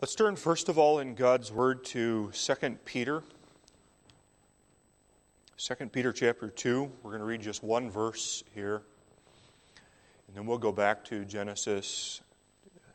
[0.00, 2.54] Let's turn first of all in God's Word to 2
[2.86, 3.22] Peter.
[5.58, 6.90] 2 Peter chapter 2.
[7.02, 8.80] We're going to read just one verse here.
[10.26, 12.22] And then we'll go back to Genesis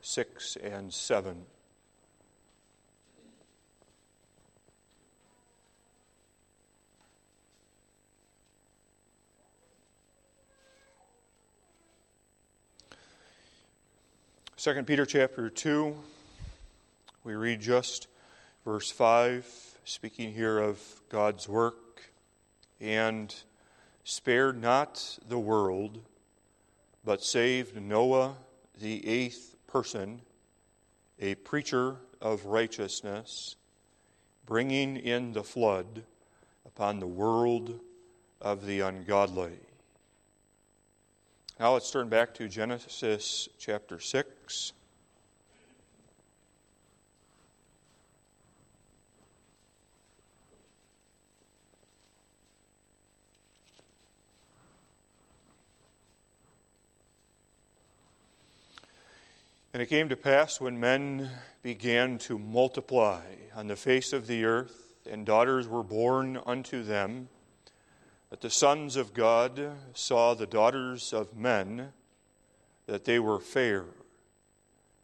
[0.02, 1.46] 6 and 7.
[14.58, 15.96] Second Peter chapter 2,
[17.26, 18.08] we read just
[18.64, 20.80] verse 5, speaking here of
[21.10, 22.12] God's work,
[22.80, 23.34] and
[24.04, 25.98] spared not the world,
[27.04, 28.36] but saved Noah,
[28.80, 30.22] the eighth person,
[31.20, 33.56] a preacher of righteousness,
[34.46, 36.04] bringing in the flood
[36.64, 37.80] upon the world
[38.40, 39.58] of the ungodly.
[41.60, 44.74] Now let's turn back to Genesis chapter 6.
[59.76, 61.30] And it came to pass when men
[61.62, 67.28] began to multiply on the face of the earth, and daughters were born unto them,
[68.30, 71.92] that the sons of God saw the daughters of men,
[72.86, 73.84] that they were fair,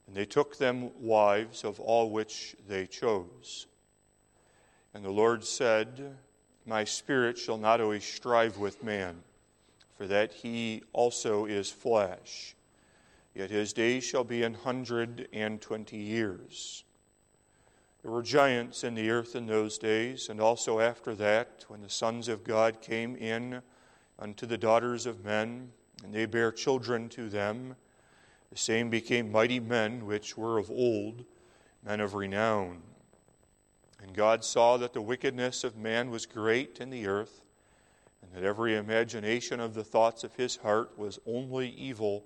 [0.07, 3.67] and they took them wives of all which they chose.
[4.93, 6.15] And the Lord said,
[6.65, 9.21] My spirit shall not always strive with man,
[9.97, 12.55] for that he also is flesh
[13.33, 16.83] Yet his days shall be an hundred and twenty years.
[18.01, 21.89] There were giants in the earth in those days, and also after that, when the
[21.89, 23.61] sons of God came in
[24.17, 25.71] unto the daughters of men,
[26.03, 27.75] and they bare children to them.
[28.49, 31.23] The same became mighty men which were of old,
[31.85, 32.81] men of renown.
[34.01, 37.43] And God saw that the wickedness of man was great in the earth,
[38.21, 42.25] and that every imagination of the thoughts of his heart was only evil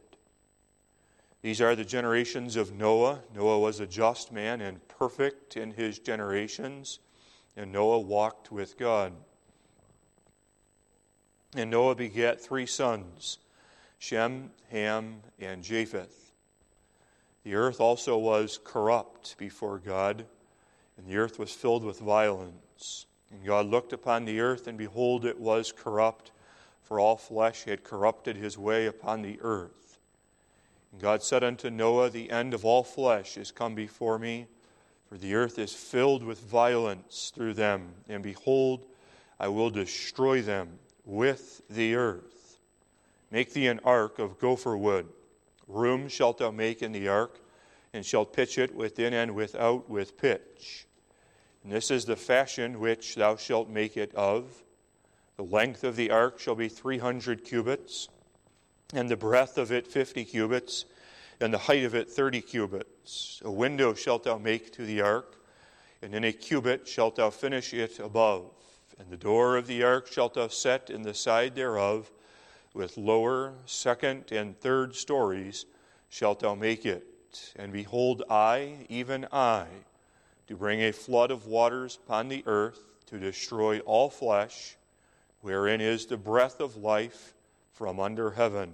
[1.41, 3.21] These are the generations of Noah.
[3.33, 6.99] Noah was a just man and perfect in his generations,
[7.57, 9.13] and Noah walked with God.
[11.55, 13.39] And Noah begat three sons
[13.97, 16.31] Shem, Ham, and Japheth.
[17.43, 20.25] The earth also was corrupt before God,
[20.97, 23.07] and the earth was filled with violence.
[23.31, 26.31] And God looked upon the earth, and behold, it was corrupt,
[26.83, 29.80] for all flesh had corrupted his way upon the earth.
[30.99, 34.47] God said unto Noah, The end of all flesh is come before me,
[35.07, 37.93] for the earth is filled with violence through them.
[38.09, 38.85] And behold,
[39.39, 42.59] I will destroy them with the earth.
[43.31, 45.07] Make thee an ark of gopher wood.
[45.67, 47.39] Room shalt thou make in the ark,
[47.93, 50.87] and shalt pitch it within and without with pitch.
[51.63, 54.63] And this is the fashion which thou shalt make it of.
[55.37, 58.09] The length of the ark shall be three hundred cubits
[58.93, 60.85] and the breadth of it fifty cubits,
[61.39, 63.41] and the height of it thirty cubits.
[63.43, 65.37] A window shalt thou make to the ark,
[66.01, 68.51] and in a cubit shalt thou finish it above.
[68.99, 72.11] And the door of the ark shalt thou set in the side thereof,
[72.73, 75.65] with lower, second, and third stories
[76.09, 77.53] shalt thou make it.
[77.55, 79.65] And behold, I, even I,
[80.47, 84.75] do bring a flood of waters upon the earth to destroy all flesh,
[85.41, 87.33] wherein is the breath of life
[87.81, 88.71] from under heaven,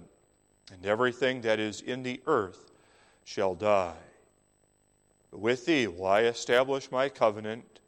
[0.70, 2.70] and everything that is in the earth
[3.24, 3.96] shall die.
[5.32, 7.80] With thee will I establish my covenant,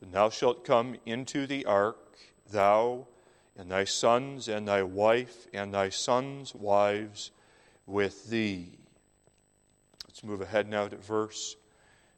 [0.00, 2.16] and thou shalt come into the ark,
[2.50, 3.06] thou
[3.54, 7.32] and thy sons and thy wife and thy sons' wives
[7.84, 8.78] with thee.
[10.06, 11.54] Let's move ahead now to verse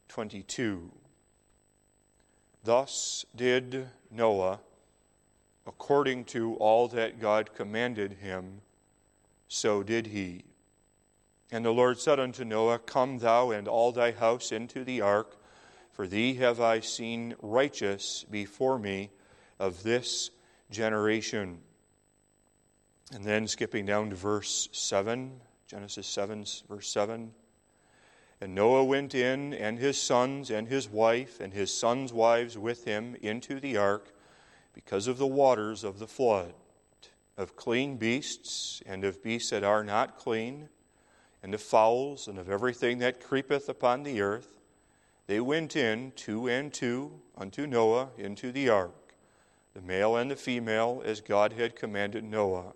[0.07, 0.93] 22.
[2.63, 4.61] Thus did Noah
[5.67, 8.61] according to all that God commanded him,
[9.49, 10.45] so did he.
[11.51, 15.37] And the Lord said unto Noah, Come thou and all thy house into the ark,
[15.93, 19.11] for thee have I seen righteous before me
[19.59, 20.31] of this
[20.71, 21.61] generation.
[23.13, 27.33] And then skipping down to verse 7, Genesis 7, verse 7.
[28.41, 32.85] And Noah went in, and his sons, and his wife, and his sons' wives with
[32.85, 34.13] him into the ark
[34.75, 36.53] because of the waters of the flood,
[37.39, 40.69] of clean beasts, and of beasts that are not clean,
[41.43, 44.49] and of fowls, and of everything that creepeth upon the earth.
[45.27, 49.15] They went in, two and two, unto Noah into the ark,
[49.75, 52.73] the male and the female, as God had commanded Noah.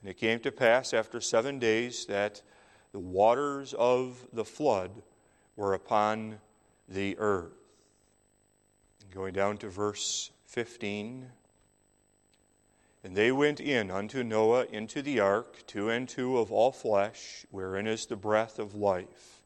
[0.00, 2.42] And it came to pass after seven days that
[2.92, 4.90] the waters of the flood
[5.56, 6.38] were upon
[6.88, 7.52] the earth.
[9.12, 11.26] Going down to verse 15.
[13.04, 17.46] And they went in unto Noah into the ark, two and two of all flesh,
[17.50, 19.42] wherein is the breath of life.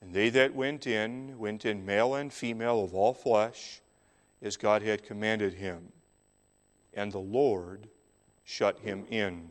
[0.00, 3.80] And they that went in, went in male and female of all flesh,
[4.42, 5.92] as God had commanded him.
[6.92, 7.88] And the Lord
[8.44, 9.48] shut him in.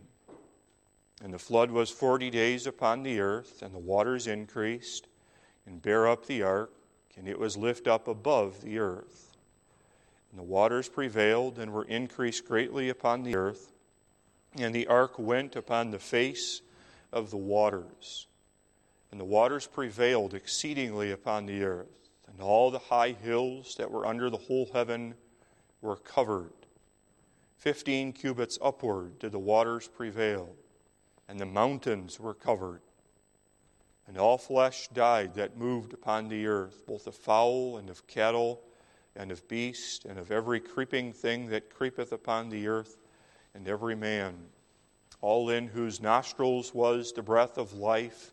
[1.24, 5.08] And the flood was forty days upon the earth, and the waters increased,
[5.66, 6.72] and bare up the ark,
[7.18, 9.31] and it was lift up above the earth.
[10.32, 13.72] And the waters prevailed, and were increased greatly upon the earth,
[14.58, 16.62] and the ark went upon the face
[17.12, 18.28] of the waters.
[19.12, 24.06] And the waters prevailed exceedingly upon the earth, and all the high hills that were
[24.06, 25.16] under the whole heaven
[25.82, 26.54] were covered.
[27.58, 30.56] Fifteen cubits upward did the waters prevail
[31.32, 32.82] and the mountains were covered.
[34.06, 38.62] And all flesh died that moved upon the earth, both of fowl and of cattle
[39.16, 42.98] and of beast and of every creeping thing that creepeth upon the earth,
[43.54, 44.36] and every man,
[45.22, 48.32] all in whose nostrils was the breath of life,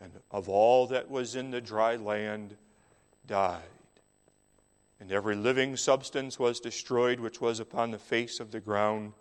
[0.00, 2.56] and of all that was in the dry land
[3.26, 3.62] died.
[5.00, 9.12] And every living substance was destroyed which was upon the face of the ground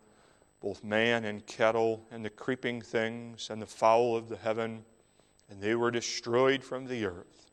[0.64, 4.86] both man and cattle and the creeping things and the fowl of the heaven,
[5.50, 7.52] and they were destroyed from the earth.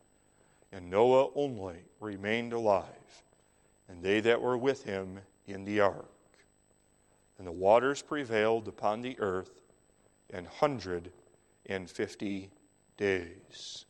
[0.70, 3.24] And Noah only remained alive,
[3.90, 6.10] and they that were with him in the ark.
[7.38, 9.62] And the waters prevailed upon the earth
[10.32, 11.10] an hundred
[11.66, 12.50] and fifty
[12.96, 13.84] days.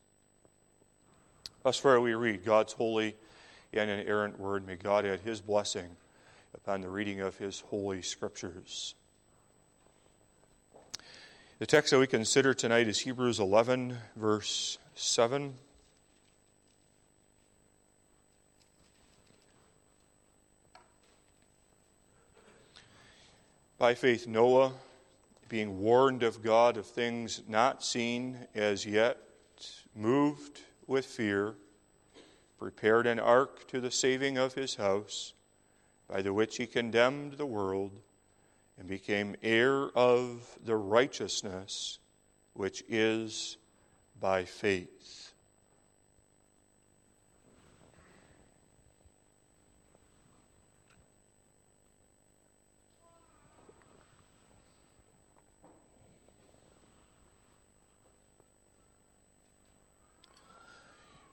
[1.62, 3.16] Thus far we read God's holy
[3.72, 4.66] and inerrant word.
[4.66, 5.96] May God add his blessing
[6.54, 8.94] upon the reading of his holy scriptures.
[11.58, 15.54] The text that we consider tonight is Hebrews 11, verse 7.
[23.80, 24.74] By faith, Noah,
[25.48, 29.16] being warned of God of things not seen as yet,
[29.96, 31.54] moved with fear,
[32.58, 35.32] prepared an ark to the saving of his house,
[36.06, 37.92] by the which he condemned the world
[38.78, 42.00] and became heir of the righteousness
[42.52, 43.56] which is
[44.20, 45.29] by faith.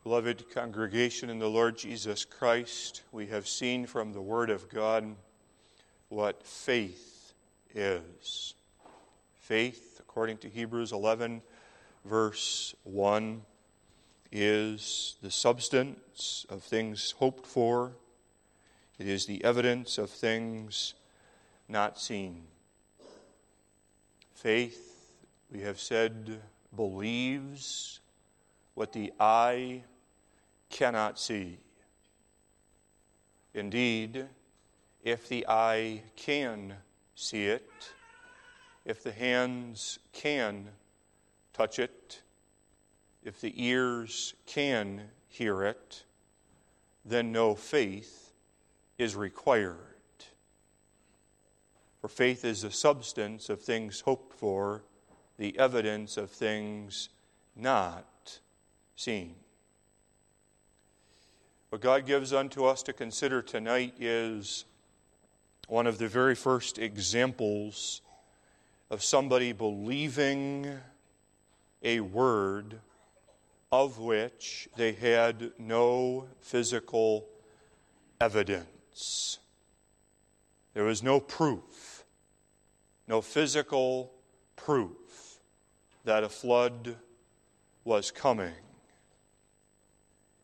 [0.07, 5.17] Beloved congregation in the Lord Jesus Christ, we have seen from the Word of God
[6.07, 7.33] what faith
[7.75, 8.53] is.
[9.41, 11.41] Faith, according to Hebrews 11,
[12.05, 13.41] verse 1,
[14.31, 17.91] is the substance of things hoped for,
[18.97, 20.93] it is the evidence of things
[21.67, 22.43] not seen.
[24.35, 25.17] Faith,
[25.51, 26.39] we have said,
[26.73, 27.99] believes
[28.73, 29.83] what the eye
[30.69, 31.59] cannot see.
[33.53, 34.25] Indeed,
[35.03, 36.73] if the eye can
[37.15, 37.71] see it,
[38.85, 40.67] if the hands can
[41.53, 42.21] touch it,
[43.23, 46.03] if the ears can hear it,
[47.03, 48.31] then no faith
[48.97, 49.77] is required.
[51.99, 54.83] For faith is the substance of things hoped for,
[55.37, 57.09] the evidence of things
[57.55, 58.39] not
[58.95, 59.35] seen.
[61.69, 64.63] What God gives unto us to consider tonight is
[65.67, 68.01] one of the very first examples
[68.89, 70.79] of somebody believing
[71.83, 72.79] a word
[73.69, 77.27] of which they had no physical
[78.21, 79.39] evidence.
[80.73, 82.05] There was no proof,
[83.09, 84.13] no physical
[84.55, 85.41] proof
[86.05, 86.95] that a flood
[87.83, 88.53] was coming.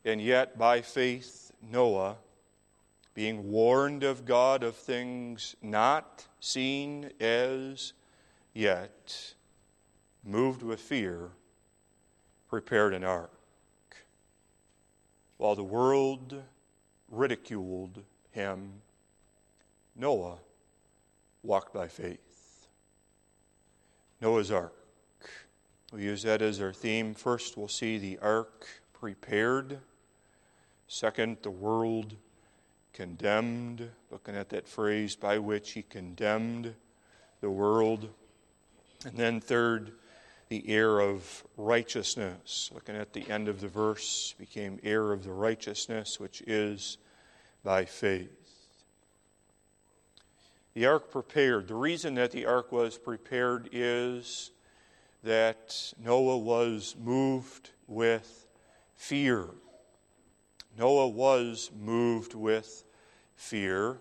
[0.05, 2.17] And yet, by faith, Noah
[3.13, 7.93] being warned of God of things not seen as
[8.53, 9.33] yet,
[10.23, 11.29] moved with fear,
[12.49, 13.31] prepared an ark.
[15.37, 16.41] While the world
[17.09, 18.81] ridiculed him,
[19.95, 20.37] Noah
[21.43, 22.67] walked by faith.
[24.21, 24.73] Noah's Ark.
[25.91, 27.13] We'll use that as our theme.
[27.13, 29.79] First, we'll see the ark prepared.
[30.87, 32.15] Second, the world
[32.93, 33.89] condemned.
[34.11, 36.73] Looking at that phrase, by which he condemned
[37.41, 38.09] the world.
[39.05, 39.93] And then, third,
[40.49, 42.69] the heir of righteousness.
[42.73, 46.97] Looking at the end of the verse, became heir of the righteousness, which is
[47.63, 48.29] by faith.
[50.73, 51.67] The ark prepared.
[51.67, 54.51] The reason that the ark was prepared is
[55.23, 58.47] that Noah was moved with
[58.95, 59.49] fear.
[60.77, 62.83] Noah was moved with
[63.35, 63.97] fear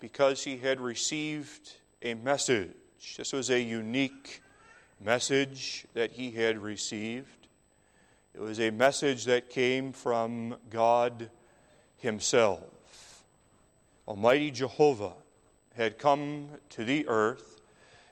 [0.00, 2.72] because he had received a message.
[3.16, 4.42] This was a unique
[5.00, 7.48] message that he had received.
[8.34, 11.30] It was a message that came from God
[11.96, 13.24] Himself.
[14.08, 15.14] Almighty Jehovah
[15.76, 17.60] had come to the earth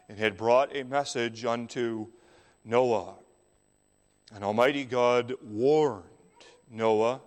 [0.09, 2.07] and had brought a message unto
[2.65, 3.15] Noah.
[4.33, 6.05] And Almighty God warned
[6.71, 7.21] Noah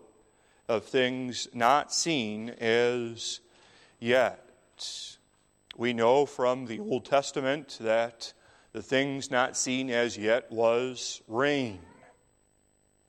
[0.67, 3.39] of things not seen as
[3.99, 4.47] yet.
[5.75, 8.33] We know from the Old Testament that
[8.73, 11.79] the things not seen as yet was rain.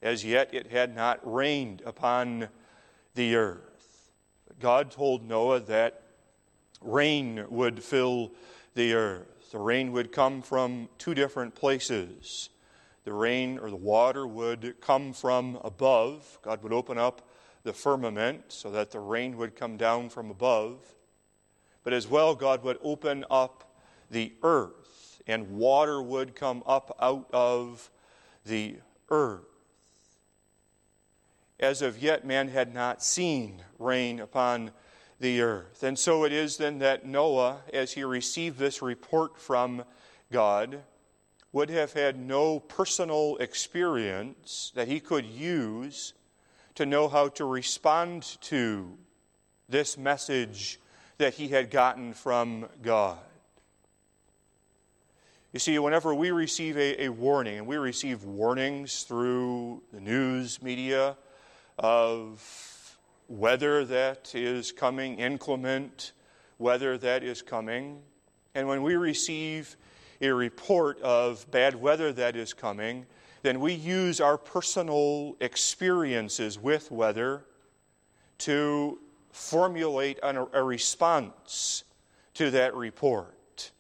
[0.01, 2.49] As yet it had not rained upon
[3.15, 4.11] the earth.
[4.59, 6.03] God told Noah that
[6.81, 8.33] rain would fill
[8.75, 9.51] the earth.
[9.53, 12.49] The rain would come from two different places.
[13.05, 16.39] The rain or the water would come from above.
[16.43, 17.29] God would open up
[17.65, 20.79] the firmament so that the rain would come down from above.
[21.85, 23.75] But as well, God would open up
[24.11, 27.91] the earth, and water would come up out of
[28.45, 28.77] the
[29.09, 29.47] earth.
[31.59, 34.73] As of yet, man had not seen rain upon
[35.21, 35.83] the earth.
[35.83, 39.85] And so it is then that Noah, as he received this report from
[40.31, 40.83] God,
[41.53, 46.15] would have had no personal experience that he could use
[46.75, 48.97] to know how to respond to
[49.69, 50.81] this message
[51.19, 53.19] that he had gotten from God.
[55.53, 60.63] You see, whenever we receive a, a, warning, and we receive warnings through the news
[60.63, 61.19] media
[61.79, 62.97] of
[63.29, 66.13] weather that is coming, inclement
[66.59, 68.01] weather that is coming.
[68.55, 69.77] And when we receive
[70.23, 73.05] a report of bad weather that is coming,
[73.43, 77.45] then we use our personal experiences with weather
[78.39, 78.99] to
[79.33, 81.85] formulate a response
[82.35, 83.71] to that report.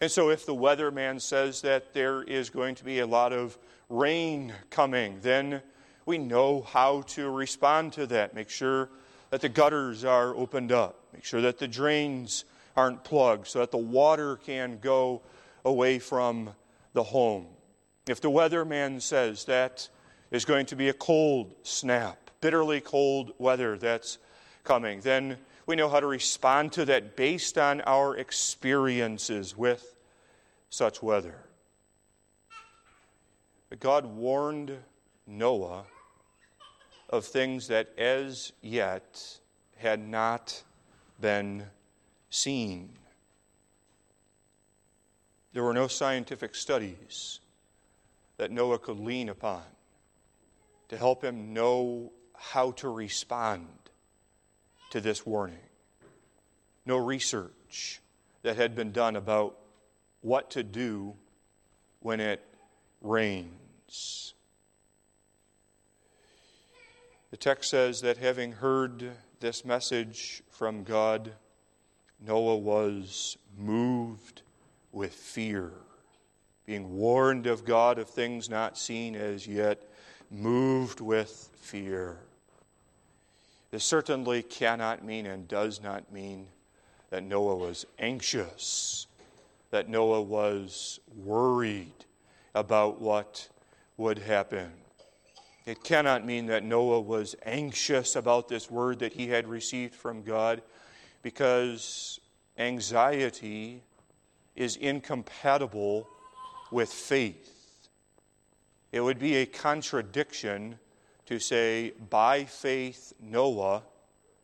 [0.00, 3.56] And so, if the weatherman says that there is going to be a lot of
[3.88, 5.62] rain coming, then
[6.04, 8.34] we know how to respond to that.
[8.34, 8.90] Make sure
[9.30, 12.44] that the gutters are opened up, make sure that the drains
[12.76, 15.22] aren't plugged so that the water can go
[15.64, 16.50] away from
[16.92, 17.46] the home.
[18.06, 19.88] If the weatherman says that
[20.30, 24.18] is going to be a cold snap, bitterly cold weather that's
[24.62, 29.94] coming, then we know how to respond to that based on our experiences with
[30.68, 31.36] such weather.
[33.70, 34.76] But God warned
[35.26, 35.84] Noah
[37.08, 39.38] of things that as yet
[39.76, 40.62] had not
[41.20, 41.64] been
[42.30, 42.90] seen.
[45.54, 47.38] There were no scientific studies
[48.38, 49.62] that Noah could lean upon
[50.88, 53.68] to help him know how to respond
[54.90, 55.56] to this warning.
[56.84, 58.00] No research
[58.42, 59.56] that had been done about
[60.22, 61.14] what to do
[62.00, 62.44] when it
[63.00, 64.34] rains.
[67.30, 71.32] The text says that having heard this message from God,
[72.20, 74.42] Noah was moved
[74.94, 75.72] with fear,
[76.66, 79.82] being warned of God of things not seen as yet,
[80.30, 82.18] moved with fear.
[83.70, 86.46] This certainly cannot mean and does not mean
[87.10, 89.06] that Noah was anxious,
[89.70, 92.04] that Noah was worried
[92.54, 93.48] about what
[93.96, 94.70] would happen.
[95.66, 100.22] It cannot mean that Noah was anxious about this word that he had received from
[100.22, 100.62] God
[101.22, 102.20] because
[102.58, 103.82] anxiety
[104.56, 106.06] is incompatible
[106.70, 107.88] with faith.
[108.92, 110.78] It would be a contradiction
[111.26, 113.82] to say, by faith, Noah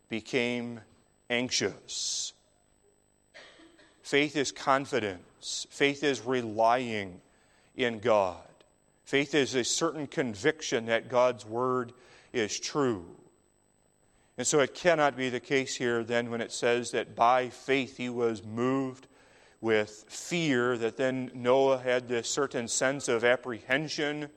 [0.09, 0.81] became
[1.29, 2.33] anxious.
[4.02, 7.21] Faith is confidence, faith is relying
[7.76, 8.38] in God.
[9.05, 11.93] Faith is a certain conviction that God's word
[12.33, 13.05] is true.
[14.38, 17.97] And so it cannot be the case here then when it says that by faith
[17.97, 19.07] he was moved
[19.61, 24.29] with fear, that then Noah had this certain sense of apprehension,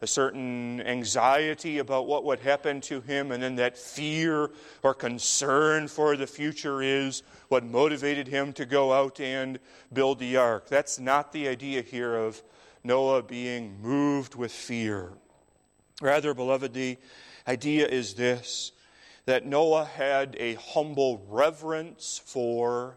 [0.00, 4.50] a certain anxiety about what would happen to him, and then that fear
[4.82, 9.58] or concern for the future is what motivated him to go out and
[9.92, 10.68] build the ark.
[10.68, 12.42] That's not the idea here of
[12.82, 15.12] Noah being moved with fear.
[16.00, 16.96] Rather, beloved, the
[17.46, 18.72] idea is this
[19.26, 22.96] that Noah had a humble reverence for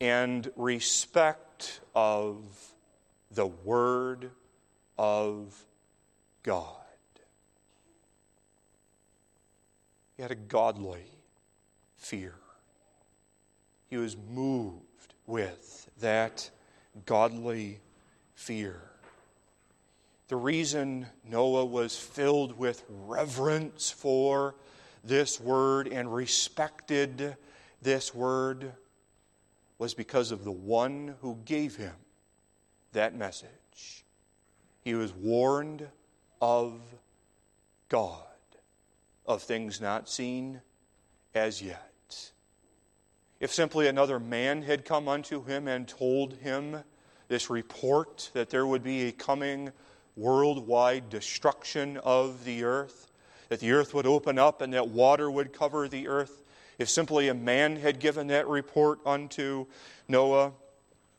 [0.00, 2.36] and respect of
[3.30, 4.30] the Word
[4.96, 5.64] of
[6.42, 6.74] God.
[10.16, 11.04] He had a godly
[11.96, 12.34] fear.
[13.88, 16.50] He was moved with that
[17.06, 17.80] godly
[18.34, 18.80] fear.
[20.28, 24.54] The reason Noah was filled with reverence for
[25.02, 27.36] this word and respected
[27.80, 28.72] this word
[29.78, 31.94] was because of the one who gave him
[32.92, 34.04] that message.
[34.82, 35.86] He was warned
[36.40, 36.80] of
[37.88, 38.22] God,
[39.26, 40.60] of things not seen
[41.34, 42.32] as yet.
[43.40, 46.82] If simply another man had come unto him and told him
[47.28, 49.70] this report that there would be a coming
[50.16, 53.06] worldwide destruction of the earth,
[53.48, 56.42] that the earth would open up and that water would cover the earth,
[56.78, 59.66] if simply a man had given that report unto
[60.06, 60.52] Noah,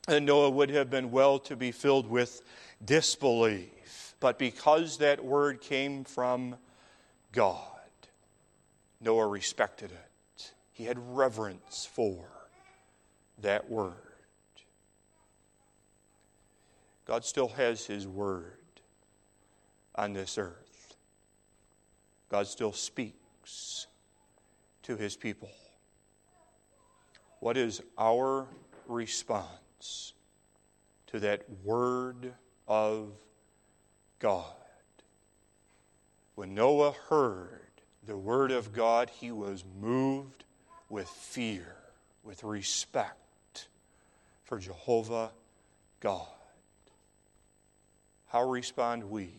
[0.06, 2.42] then Noah would have been well to be filled with
[2.84, 4.14] disbelief.
[4.20, 6.56] But because that word came from
[7.32, 7.58] God,
[9.00, 10.52] Noah respected it.
[10.72, 12.24] He had reverence for
[13.38, 13.94] that word.
[17.06, 18.56] God still has His word
[19.94, 20.96] on this earth.
[22.30, 23.86] God still speaks
[24.82, 25.50] to his people.
[27.40, 28.46] What is our
[28.86, 30.12] response
[31.06, 32.34] to that word
[32.68, 33.12] of
[34.18, 34.44] God?
[36.34, 37.60] When Noah heard
[38.06, 40.44] the word of God, he was moved
[40.88, 41.76] with fear,
[42.24, 43.68] with respect
[44.44, 45.30] for Jehovah
[46.00, 46.26] God.
[48.26, 49.30] How respond we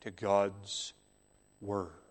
[0.00, 0.92] to God's
[1.60, 2.05] word?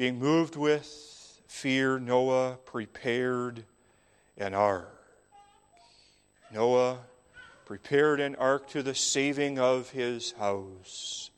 [0.00, 3.64] Being moved with fear, Noah prepared
[4.38, 4.98] an ark.
[6.50, 7.00] Noah
[7.66, 11.30] prepared an ark to the saving of his house.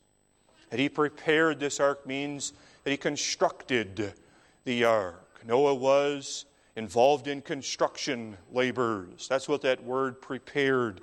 [0.69, 2.53] That he prepared this ark means
[2.85, 4.13] that he constructed
[4.63, 5.41] the ark.
[5.45, 6.45] Noah was
[6.77, 9.27] involved in construction labors.
[9.27, 11.01] That's what that word prepared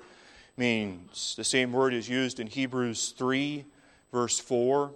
[0.57, 1.35] means.
[1.37, 3.65] The same word is used in Hebrews 3,
[4.11, 4.93] verse 4.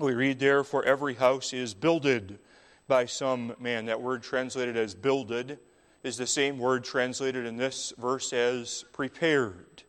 [0.00, 2.38] We read there, for every house is builded
[2.86, 3.86] by some man.
[3.86, 5.58] That word translated as builded
[6.04, 9.82] is the same word translated in this verse as prepared.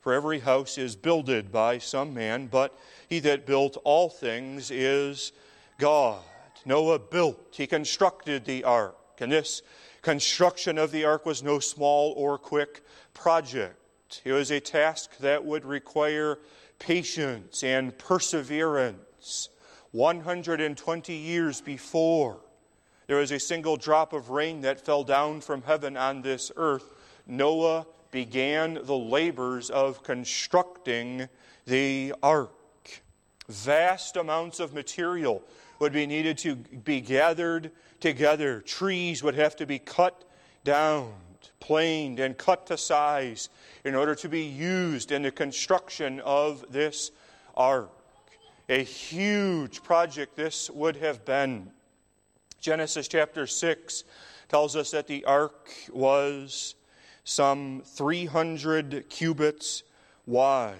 [0.00, 2.76] For every house is builded by some man, but
[3.08, 5.30] he that built all things is
[5.78, 6.22] God.
[6.64, 8.96] Noah built, he constructed the ark.
[9.20, 9.62] And this
[10.02, 12.82] construction of the ark was no small or quick
[13.14, 14.22] project.
[14.24, 16.40] It was a task that would require
[16.80, 18.98] patience and perseverance
[19.92, 22.40] 120 years before
[23.10, 26.94] there was a single drop of rain that fell down from heaven on this earth,
[27.26, 31.28] Noah began the labors of constructing
[31.66, 32.52] the ark.
[33.48, 35.42] Vast amounts of material
[35.80, 38.60] would be needed to be gathered together.
[38.60, 40.22] Trees would have to be cut
[40.62, 41.12] down,
[41.58, 43.48] planed, and cut to size
[43.84, 47.10] in order to be used in the construction of this
[47.56, 47.90] ark
[48.70, 51.72] a huge project this would have been.
[52.60, 54.04] Genesis chapter 6
[54.48, 56.76] tells us that the ark was
[57.24, 59.82] some 300 cubits
[60.24, 60.78] wide,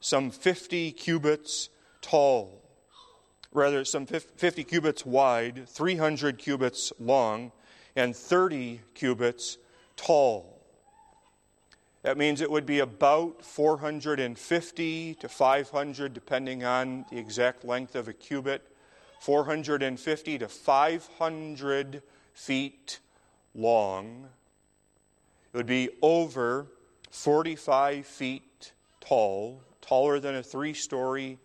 [0.00, 1.68] some 50 cubits
[2.00, 2.62] tall,
[3.52, 7.52] rather, some 50 cubits wide, 300 cubits long,
[7.94, 9.58] and 30 cubits
[9.96, 10.57] tall.
[12.02, 18.06] That means it would be about 450 to 500, depending on the exact length of
[18.06, 18.62] a cubit,
[19.20, 22.02] 450 to 500
[22.34, 23.00] feet
[23.54, 24.28] long.
[25.52, 26.68] It would be over
[27.10, 31.38] 45 feet tall, taller than a three story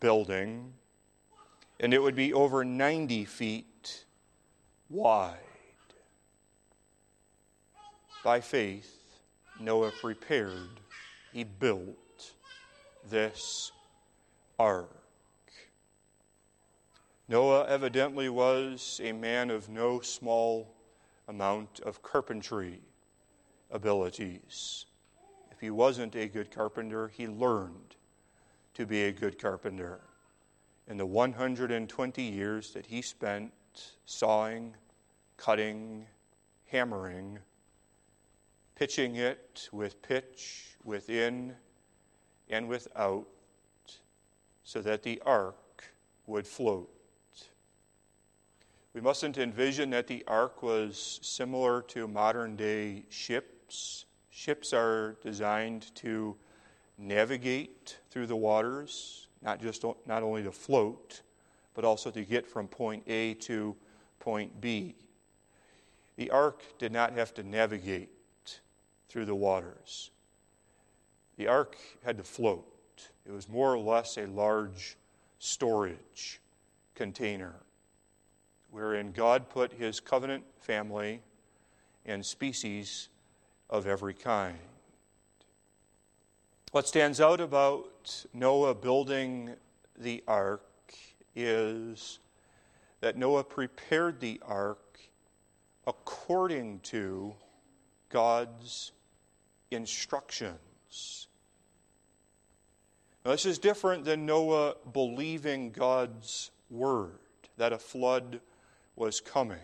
[0.00, 0.72] building,
[1.78, 4.04] and it would be over 90 feet
[4.90, 5.38] wide.
[8.24, 9.01] By faith,
[9.62, 10.80] Noah prepared
[11.30, 12.32] he built
[13.08, 13.72] this
[14.58, 14.90] ark.
[17.28, 20.74] Noah evidently was a man of no small
[21.28, 22.80] amount of carpentry
[23.70, 24.86] abilities.
[25.50, 27.96] If he wasn't a good carpenter, he learned
[28.74, 30.00] to be a good carpenter.
[30.88, 33.52] In the 120 years that he spent
[34.04, 34.74] sawing,
[35.36, 36.06] cutting,
[36.66, 37.38] hammering,
[38.82, 41.54] pitching it with pitch within
[42.50, 43.24] and without,
[44.64, 45.84] so that the ark
[46.26, 46.90] would float.
[48.92, 54.06] We mustn't envision that the ark was similar to modern day ships.
[54.32, 56.34] Ships are designed to
[56.98, 61.22] navigate through the waters, not just not only to float,
[61.74, 63.76] but also to get from point A to
[64.18, 64.96] point B.
[66.16, 68.10] The ark did not have to navigate
[69.12, 70.10] through the waters.
[71.36, 72.64] The ark had to float.
[73.26, 74.96] It was more or less a large
[75.38, 76.40] storage
[76.94, 77.56] container
[78.70, 81.20] wherein God put his covenant family
[82.06, 83.10] and species
[83.68, 84.56] of every kind.
[86.70, 89.56] What stands out about Noah building
[89.98, 90.62] the ark
[91.36, 92.18] is
[93.00, 94.98] that Noah prepared the ark
[95.86, 97.34] according to
[98.08, 98.92] God's
[99.72, 101.28] instructions.
[103.24, 107.18] Now, this is different than Noah believing God's word
[107.56, 108.40] that a flood
[108.96, 109.58] was coming.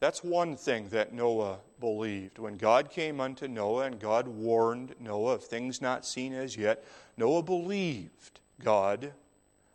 [0.00, 2.38] That's one thing that Noah believed.
[2.38, 6.84] When God came unto Noah and God warned Noah of things not seen as yet,
[7.16, 9.12] Noah believed God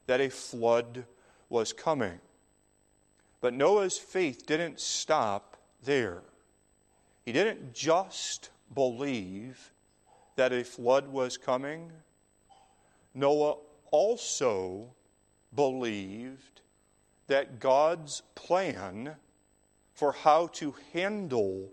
[0.07, 1.05] that a flood
[1.49, 2.19] was coming.
[3.41, 6.21] But Noah's faith didn't stop there.
[7.25, 9.71] He didn't just believe
[10.35, 11.91] that a flood was coming,
[13.13, 13.57] Noah
[13.91, 14.93] also
[15.53, 16.61] believed
[17.27, 19.15] that God's plan
[19.93, 21.69] for how to handle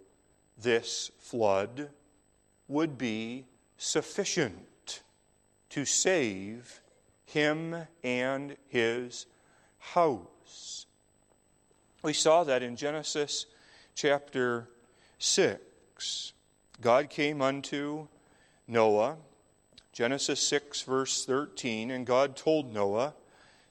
[0.58, 1.90] this flood
[2.68, 5.02] would be sufficient
[5.70, 6.80] to save
[7.24, 9.26] him and his
[9.78, 10.86] house.
[12.02, 13.46] We saw that in Genesis
[13.94, 14.68] chapter
[15.18, 16.32] 6.
[16.80, 18.06] God came unto
[18.68, 19.16] Noah,
[19.92, 23.14] Genesis 6, verse 13, and God told Noah,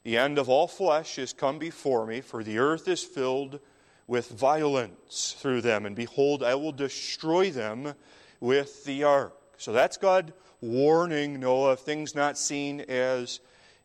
[0.04, 3.60] the end of all flesh is come before me, for the earth is filled
[4.08, 5.86] with violence through them.
[5.86, 7.94] And behold, I will destroy them
[8.40, 9.36] with the ark.
[9.58, 13.40] So that's God warning Noah of things not seen as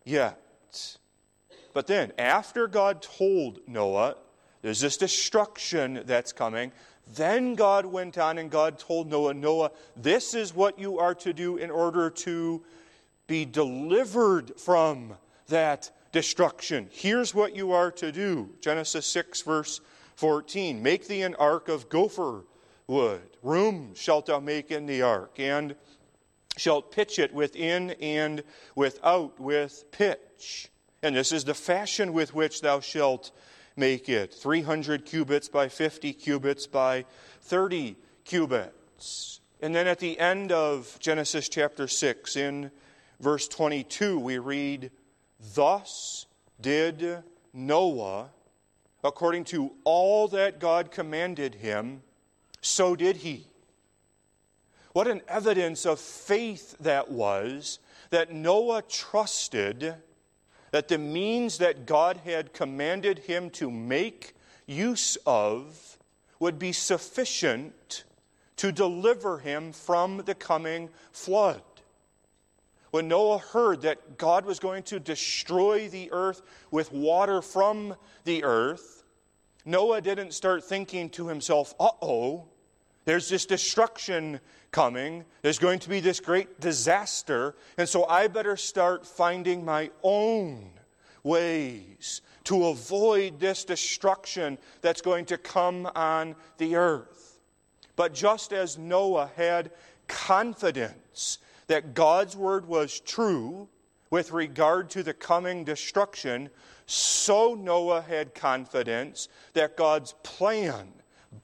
[0.04, 0.38] yet.
[1.72, 4.16] But then, after God told Noah,
[4.62, 6.72] there's this destruction that's coming,
[7.14, 11.32] then God went on and God told Noah, Noah, this is what you are to
[11.32, 12.62] do in order to
[13.26, 15.14] be delivered from
[15.48, 16.88] that destruction.
[16.90, 19.80] Here's what you are to do Genesis 6, verse
[20.16, 22.44] 14 Make thee an ark of gopher
[22.86, 23.22] wood.
[23.42, 25.74] Room shalt thou make in the ark, and
[26.56, 28.42] shalt pitch it within and
[28.74, 30.68] without with pitch.
[31.02, 33.30] And this is the fashion with which thou shalt
[33.76, 37.04] make it 300 cubits by 50 cubits by
[37.42, 39.40] 30 cubits.
[39.60, 42.70] And then at the end of Genesis chapter 6, in
[43.20, 44.90] verse 22, we read,
[45.54, 46.26] Thus
[46.60, 48.30] did Noah,
[49.04, 52.02] according to all that God commanded him,
[52.60, 53.46] so did he.
[54.92, 57.78] What an evidence of faith that was
[58.10, 59.94] that Noah trusted
[60.70, 64.34] that the means that God had commanded him to make
[64.66, 65.98] use of
[66.38, 68.04] would be sufficient
[68.56, 71.62] to deliver him from the coming flood.
[72.90, 78.44] When Noah heard that God was going to destroy the earth with water from the
[78.44, 79.04] earth,
[79.64, 82.48] Noah didn't start thinking to himself, uh oh,
[83.04, 84.40] there's this destruction
[84.72, 85.24] coming.
[85.42, 87.54] There's going to be this great disaster.
[87.76, 90.70] And so I better start finding my own
[91.22, 97.38] ways to avoid this destruction that's going to come on the earth.
[97.96, 99.72] But just as Noah had
[100.08, 103.68] confidence that God's word was true
[104.10, 106.50] with regard to the coming destruction,
[106.86, 110.88] so Noah had confidence that God's plan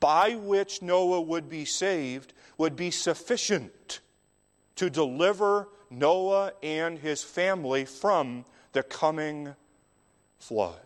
[0.01, 4.01] by which Noah would be saved would be sufficient
[4.77, 9.55] to deliver Noah and his family from the coming
[10.39, 10.81] flood.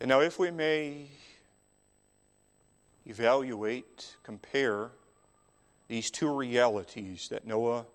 [0.00, 1.06] And now, if we may
[3.06, 4.90] evaluate, compare
[5.88, 7.86] these two realities that Noah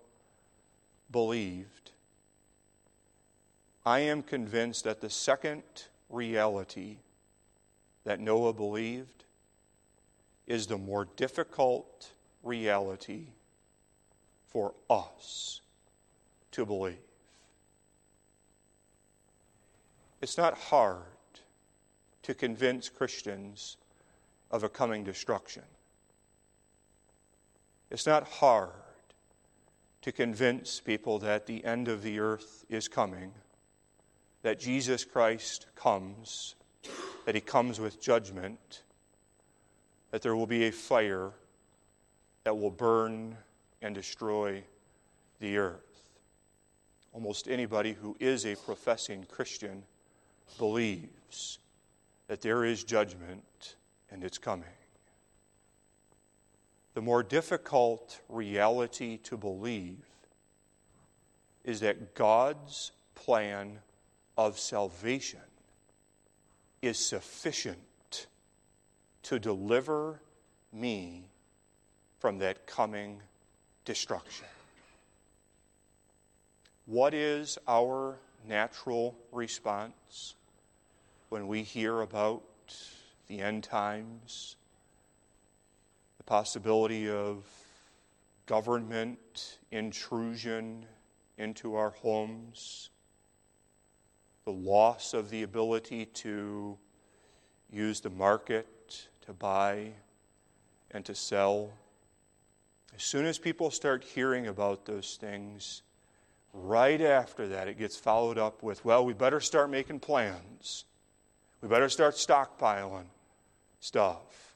[1.10, 1.92] believed,
[3.86, 5.62] I am convinced that the second
[6.10, 6.96] reality
[8.04, 9.23] that Noah believed
[10.46, 13.28] is the more difficult reality
[14.46, 15.60] for us
[16.52, 16.98] to believe.
[20.22, 21.02] It's not hard
[22.22, 23.76] to convince Christians
[24.50, 25.64] of a coming destruction.
[27.90, 28.70] It's not hard
[30.02, 33.32] to convince people that the end of the earth is coming,
[34.42, 36.54] that Jesus Christ comes,
[37.26, 38.83] that he comes with judgment,
[40.14, 41.32] that there will be a fire
[42.44, 43.36] that will burn
[43.82, 44.62] and destroy
[45.40, 46.12] the earth.
[47.12, 49.82] Almost anybody who is a professing Christian
[50.56, 51.58] believes
[52.28, 53.74] that there is judgment
[54.08, 54.68] and it's coming.
[56.94, 60.06] The more difficult reality to believe
[61.64, 63.80] is that God's plan
[64.38, 65.40] of salvation
[66.82, 67.80] is sufficient
[69.24, 70.20] to deliver
[70.72, 71.24] me
[72.18, 73.20] from that coming
[73.84, 74.46] destruction.
[76.86, 80.34] What is our natural response
[81.30, 82.42] when we hear about
[83.26, 84.56] the end times,
[86.18, 87.44] the possibility of
[88.46, 90.84] government intrusion
[91.38, 92.90] into our homes,
[94.44, 96.76] the loss of the ability to
[97.70, 98.66] use the market
[99.26, 99.92] to buy
[100.90, 101.70] and to sell.
[102.94, 105.82] As soon as people start hearing about those things,
[106.52, 110.84] right after that, it gets followed up with, well, we better start making plans.
[111.60, 113.06] We better start stockpiling
[113.80, 114.54] stuff.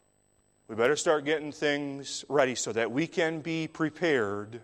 [0.69, 4.61] We better start getting things ready so that we can be prepared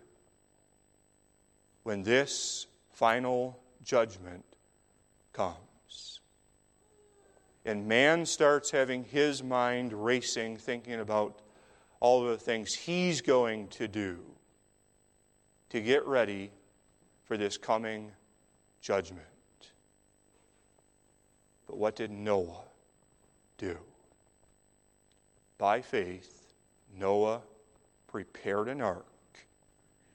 [1.83, 4.45] when this final judgment
[5.33, 5.57] comes.
[7.65, 11.41] And man starts having his mind racing, thinking about
[12.01, 14.19] all the things he's going to do
[15.71, 16.51] to get ready
[17.25, 18.13] for this coming
[18.83, 19.27] judgment.
[21.67, 22.65] But what did Noah
[23.57, 23.79] do?
[25.57, 26.53] By faith,
[26.95, 27.41] Noah
[28.07, 29.07] prepared an ark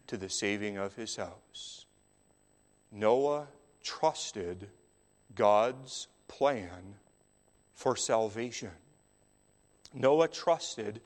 [0.08, 1.86] to the saving of his house.
[2.92, 3.48] Noah
[3.84, 4.70] trusted
[5.34, 6.96] God's plan
[7.80, 8.72] for salvation.
[9.94, 11.00] Noah trusted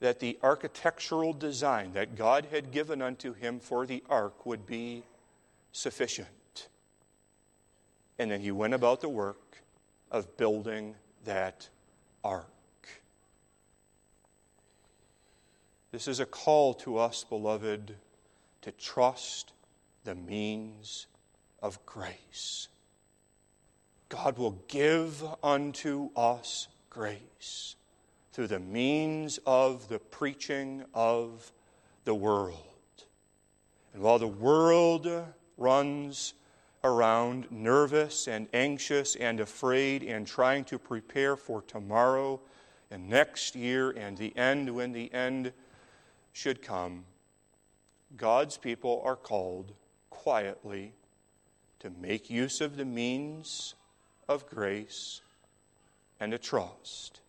[0.00, 5.02] that the architectural design that God had given unto him for the ark would be
[5.70, 6.68] sufficient.
[8.18, 9.58] And then he went about the work
[10.10, 10.94] of building
[11.26, 11.68] that
[12.24, 12.46] ark.
[15.90, 17.96] This is a call to us, beloved,
[18.62, 19.52] to trust
[20.04, 21.06] the means
[21.62, 22.68] of grace.
[24.12, 27.76] God will give unto us grace
[28.34, 31.50] through the means of the preaching of
[32.04, 32.58] the world.
[33.94, 35.08] And while the world
[35.56, 36.34] runs
[36.84, 42.38] around nervous and anxious and afraid and trying to prepare for tomorrow
[42.90, 45.54] and next year and the end when the end
[46.34, 47.06] should come,
[48.18, 49.72] God's people are called
[50.10, 50.92] quietly
[51.78, 53.74] to make use of the means
[54.32, 55.20] of grace
[56.18, 57.20] and a trust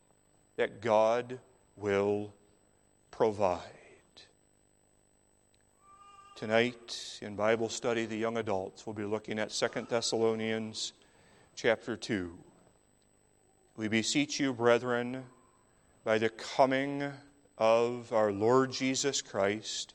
[0.56, 1.40] that God
[1.76, 2.34] will
[3.12, 3.62] provide.
[6.36, 10.94] Tonight in Bible study, the young adults will be looking at 2 Thessalonians
[11.56, 12.38] chapter 2.
[13.76, 15.24] We beseech you, brethren,
[16.04, 17.12] by the coming
[17.58, 19.94] of our Lord Jesus Christ,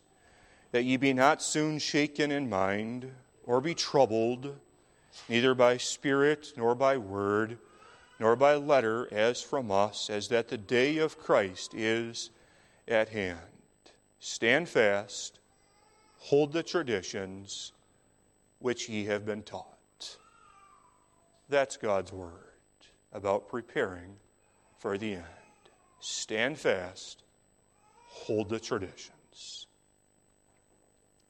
[0.72, 3.10] that ye be not soon shaken in mind,
[3.44, 4.54] or be troubled,
[5.28, 7.58] neither by spirit nor by word
[8.20, 12.30] nor by letter as from us, as that the day of Christ is
[12.88, 13.38] at hand.
[14.18, 15.38] Stand fast,
[16.18, 17.72] hold the traditions
[18.58, 20.16] which ye have been taught.
[21.48, 22.32] That's God's word
[23.12, 24.16] about preparing
[24.78, 25.24] for the end.
[26.00, 27.22] Stand fast,
[28.08, 29.66] hold the traditions.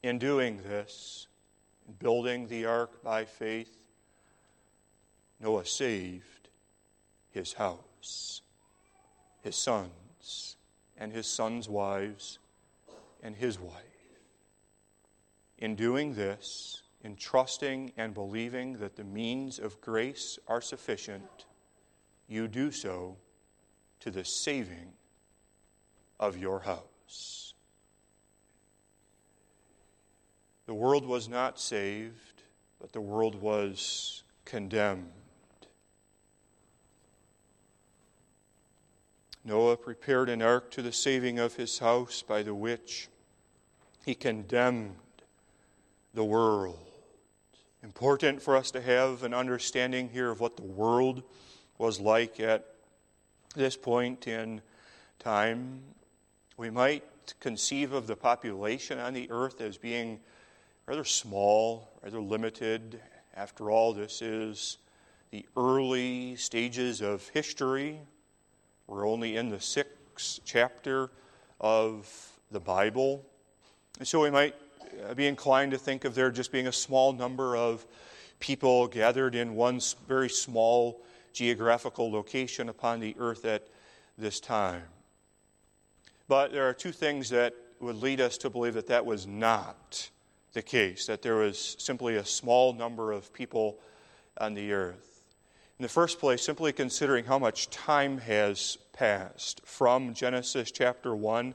[0.01, 1.27] In doing this,
[1.97, 3.75] building the ark by faith,
[5.39, 6.49] Noah saved
[7.31, 8.41] his house,
[9.41, 10.57] his sons,
[10.97, 12.39] and his sons' wives,
[13.23, 13.75] and his wife.
[15.57, 21.45] In doing this, in trusting and believing that the means of grace are sufficient,
[22.27, 23.17] you do so
[24.01, 24.93] to the saving
[26.19, 27.48] of your house.
[30.69, 32.43] The world was not saved,
[32.79, 35.09] but the world was condemned.
[39.43, 43.07] Noah prepared an ark to the saving of his house, by the which
[44.05, 44.93] he condemned
[46.13, 46.77] the world.
[47.81, 51.23] Important for us to have an understanding here of what the world
[51.79, 52.75] was like at
[53.55, 54.61] this point in
[55.17, 55.81] time.
[56.57, 60.19] We might conceive of the population on the earth as being
[60.89, 62.99] rather small, rather limited.
[63.35, 64.79] After all, this is
[65.29, 67.99] the early stages of history.
[68.87, 71.11] We're only in the sixth chapter
[71.61, 73.23] of the Bible.
[73.99, 74.55] And so we might
[75.07, 77.85] uh, be inclined to think of there just being a small number of
[78.39, 83.67] people gathered in one very small geographical location upon the earth at
[84.17, 84.81] this time.
[86.27, 90.09] But there are two things that would lead us to believe that that was not
[90.53, 93.79] the case, that there was simply a small number of people
[94.37, 95.23] on the earth.
[95.77, 101.53] In the first place, simply considering how much time has passed from Genesis chapter 1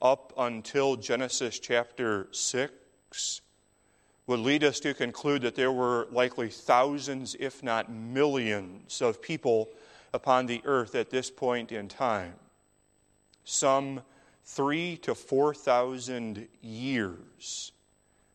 [0.00, 3.40] up until Genesis chapter 6
[4.26, 9.70] would lead us to conclude that there were likely thousands, if not millions, of people
[10.12, 12.34] upon the earth at this point in time.
[13.44, 14.02] Some
[14.44, 17.72] three to four thousand years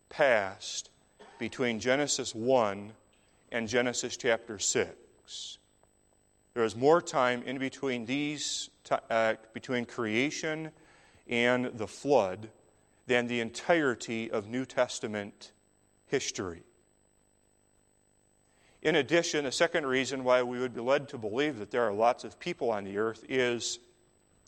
[0.10, 0.89] passed
[1.38, 2.91] between Genesis 1
[3.52, 5.58] and Genesis chapter 6.
[6.54, 8.69] There is more time in between these,
[9.10, 10.72] uh, between creation
[11.28, 12.50] and the flood
[13.08, 15.52] than the entirety of New Testament
[16.08, 16.63] history.
[18.82, 21.93] In addition, a second reason why we would be led to believe that there are
[21.93, 23.80] lots of people on the earth is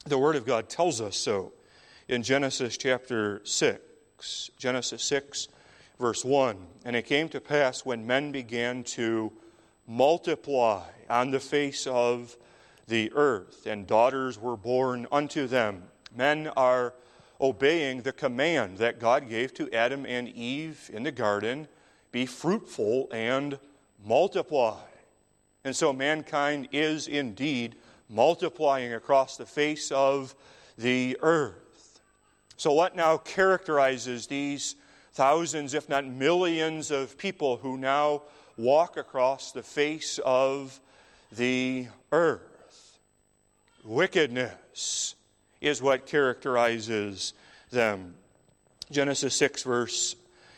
[0.05, 1.53] the Word of God tells us so
[2.07, 3.81] in Genesis chapter 6.
[4.57, 5.47] Genesis 6,
[5.99, 6.57] verse 1.
[6.85, 9.31] And it came to pass when men began to
[9.87, 12.37] multiply on the face of
[12.87, 15.83] the earth, and daughters were born unto them
[16.15, 16.93] Men are
[17.39, 21.67] obeying the command that God gave to Adam and Eve in the garden
[22.11, 23.57] be fruitful and
[24.03, 24.79] multiply.
[25.63, 27.75] And so mankind is indeed
[28.09, 30.35] multiplying across the face of
[30.77, 31.55] the earth.
[32.61, 34.75] So, what now characterizes these
[35.13, 38.21] thousands, if not millions, of people who now
[38.55, 40.79] walk across the face of
[41.31, 42.99] the earth?
[43.83, 45.15] Wickedness
[45.59, 47.33] is what characterizes
[47.71, 48.13] them.
[48.91, 50.15] Genesis 6, verse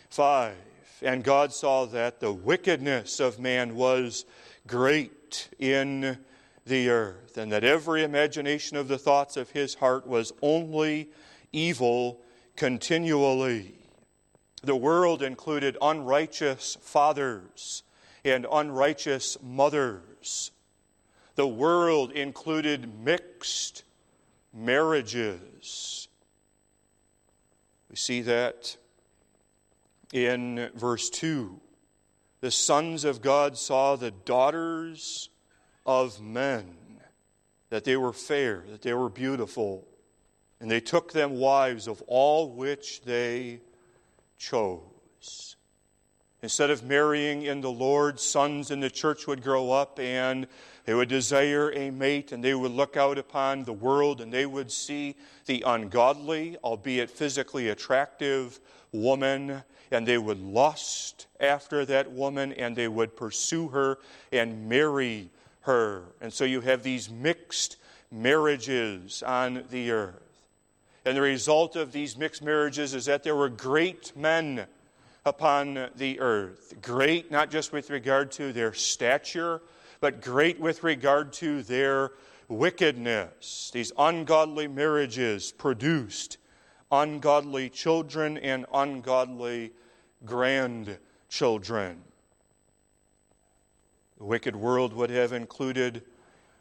[0.09, 0.55] 5.
[1.03, 4.25] And God saw that the wickedness of man was
[4.67, 6.17] great in
[6.65, 11.07] the earth, and that every imagination of the thoughts of his heart was only
[11.53, 12.19] evil
[12.55, 13.75] continually.
[14.63, 17.83] The world included unrighteous fathers
[18.25, 20.51] and unrighteous mothers.
[21.35, 23.83] The world included mixed
[24.53, 26.07] marriages.
[27.89, 28.77] We see that
[30.11, 31.59] in verse 2.
[32.41, 35.29] The sons of God saw the daughters
[35.85, 36.75] of men,
[37.69, 39.87] that they were fair, that they were beautiful,
[40.63, 43.59] and they took them wives of all which they
[44.37, 45.57] chose.
[46.41, 50.47] Instead of marrying in the Lord, sons in the church would grow up and
[50.85, 54.45] they would desire a mate and they would look out upon the world and they
[54.45, 58.61] would see the ungodly, albeit physically attractive
[58.93, 63.97] woman, and they would lust after that woman and they would pursue her
[64.31, 65.29] and marry
[65.63, 66.03] her.
[66.21, 67.75] And so you have these mixed
[68.09, 70.32] marriages on the earth.
[71.05, 74.67] And the result of these mixed marriages is that there were great men
[75.25, 76.73] upon the earth.
[76.81, 79.61] Great, not just with regard to their stature,
[79.99, 82.11] but great with regard to their
[82.47, 83.71] wickedness.
[83.73, 86.37] These ungodly marriages produced
[86.91, 89.71] ungodly children and ungodly
[90.25, 92.01] grandchildren.
[94.17, 96.03] The wicked world would have included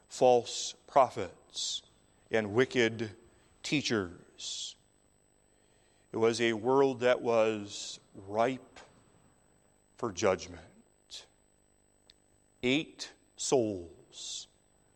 [0.08, 1.82] false prophets
[2.30, 3.10] and wicked
[3.62, 4.21] teachers.
[6.12, 8.80] It was a world that was ripe
[9.96, 10.60] for judgment.
[12.62, 14.48] Eight souls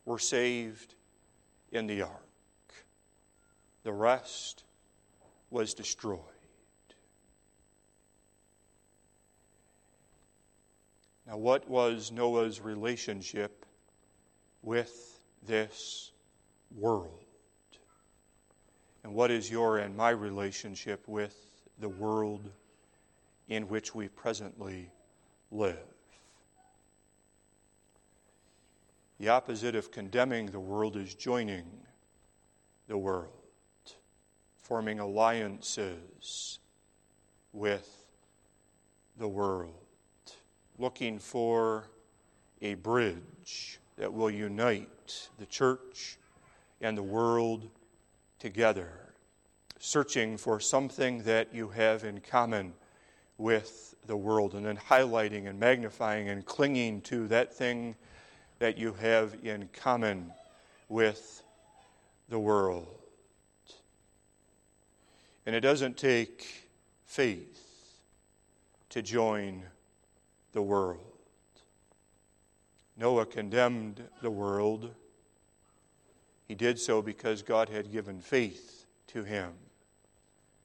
[0.04, 0.94] were saved
[1.72, 2.22] in the ark.
[3.82, 4.64] The rest
[5.50, 6.20] was destroyed.
[11.26, 13.66] Now, what was Noah's relationship
[14.62, 16.12] with this
[16.76, 17.25] world?
[19.06, 21.36] And what is your and my relationship with
[21.78, 22.50] the world
[23.48, 24.90] in which we presently
[25.52, 25.78] live.
[29.20, 31.66] The opposite of condemning the world is joining
[32.88, 33.30] the world,
[34.56, 36.58] forming alliances
[37.52, 38.08] with
[39.18, 39.84] the world,
[40.80, 41.84] looking for
[42.60, 46.18] a bridge that will unite the church
[46.80, 47.70] and the world
[48.38, 48.90] together,
[49.78, 52.72] searching for something that you have in common
[53.38, 57.94] with the world, and then highlighting and magnifying and clinging to that thing
[58.58, 60.32] that you have in common
[60.88, 61.42] with
[62.28, 62.86] the world.
[65.44, 66.68] And it doesn't take
[67.04, 67.62] faith
[68.90, 69.62] to join
[70.52, 71.00] the world.
[72.96, 74.90] Noah condemned the world.
[76.46, 79.52] He did so because God had given faith to him.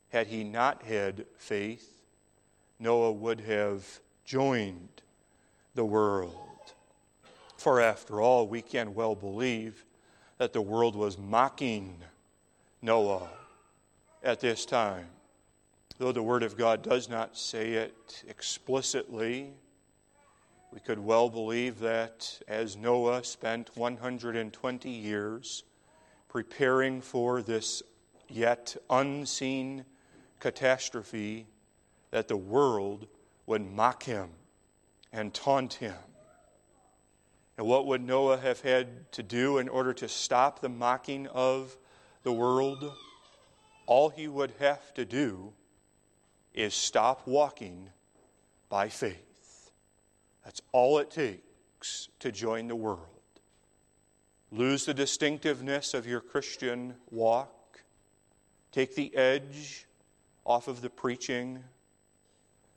[0.09, 2.03] Had he not had faith,
[2.79, 5.01] Noah would have joined
[5.73, 6.35] the world.
[7.57, 9.85] For after all, we can well believe
[10.37, 11.97] that the world was mocking
[12.81, 13.29] Noah
[14.23, 15.07] at this time.
[15.97, 19.53] Though the Word of God does not say it explicitly,
[20.73, 25.63] we could well believe that as Noah spent 120 years
[26.31, 27.83] preparing for this
[28.27, 29.85] yet unseen
[30.39, 31.45] catastrophe,
[32.09, 33.07] that the world
[33.45, 34.29] would mock him
[35.11, 35.93] and taunt him
[37.61, 41.77] and what would Noah have had to do in order to stop the mocking of
[42.23, 42.91] the world?
[43.85, 45.53] All he would have to do
[46.55, 47.89] is stop walking
[48.67, 49.71] by faith.
[50.43, 53.10] That's all it takes to join the world.
[54.51, 57.81] Lose the distinctiveness of your Christian walk,
[58.71, 59.85] take the edge
[60.45, 61.63] off of the preaching.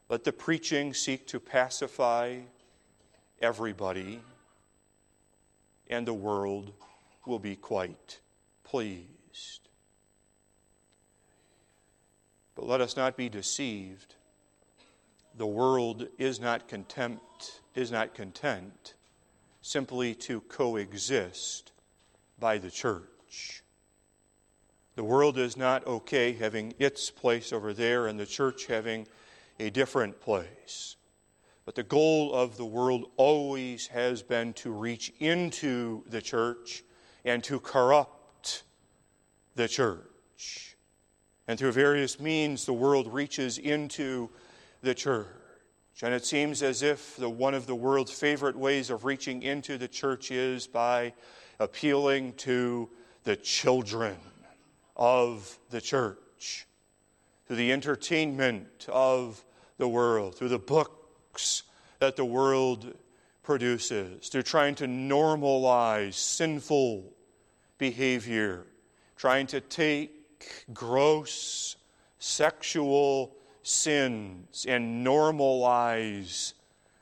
[0.09, 2.41] Let the preaching seek to pacify
[3.41, 4.21] everybody
[5.89, 6.73] and the world
[7.27, 8.21] will be quite
[8.63, 9.69] pleased.
[12.55, 14.15] But let us not be deceived.
[15.37, 16.73] The world is not
[17.75, 18.95] is not content
[19.65, 21.73] simply to coexist
[22.39, 23.63] by the church.
[24.95, 29.09] The world is not okay having its place over there and the church having
[29.59, 30.97] a different place.
[31.65, 36.85] But the goal of the world always has been to reach into the church
[37.25, 38.65] and to corrupt
[39.55, 40.77] the church.
[41.49, 44.29] And through various means, the world reaches into
[44.83, 45.44] the church.
[46.03, 49.79] And it seems as if the, one of the world's favorite ways of reaching into
[49.79, 51.13] the church is by
[51.61, 52.91] appealing to
[53.23, 54.17] the children
[54.97, 56.67] of the church,
[57.47, 59.45] through the entertainment of
[59.79, 61.63] the world, through the books
[62.01, 62.95] that the world
[63.43, 64.29] produces.
[64.31, 67.13] They're trying to normalize sinful
[67.79, 68.67] behavior,
[69.17, 71.77] trying to take gross
[72.19, 76.53] sexual sins and normalize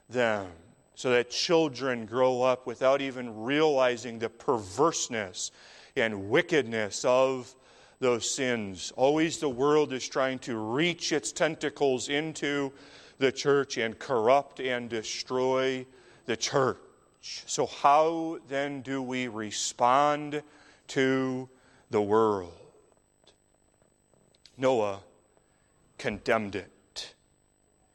[0.09, 0.47] them
[0.95, 5.51] so that children grow up without even realizing the perverseness
[5.97, 7.55] and wickedness of
[7.99, 8.93] those sins.
[8.97, 12.73] Always the world is trying to reach its tentacles into
[13.19, 15.87] the church and corrupt and destroy
[16.27, 16.79] the church.
[17.21, 20.43] So, how then do we respond
[20.89, 21.49] to
[21.91, 22.53] the world?
[24.57, 25.01] Noah
[26.03, 27.15] condemned it.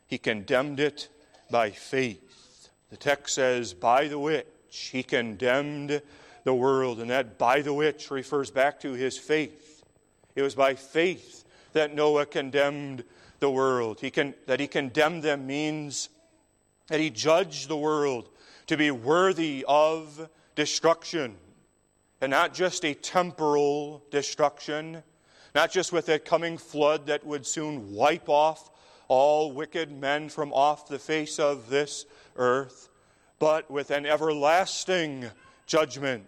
[0.08, 1.10] He condemned it
[1.52, 2.70] by faith.
[2.90, 4.48] The text says, by the which
[4.94, 6.02] he condemned
[6.46, 7.02] the world.
[7.02, 9.84] And that by the which refers back to his faith.
[10.38, 11.44] It was by faith
[11.74, 13.04] that Noah condemned
[13.42, 14.00] the world.
[14.00, 16.08] He can, that he condemned them means
[16.88, 18.30] that he judged the world
[18.68, 21.36] to be worthy of destruction.
[22.22, 25.04] And not just a temporal destruction,
[25.58, 28.70] not just with a coming flood that would soon wipe off
[29.08, 32.06] all wicked men from off the face of this
[32.36, 32.90] earth,
[33.40, 35.26] but with an everlasting
[35.66, 36.28] judgment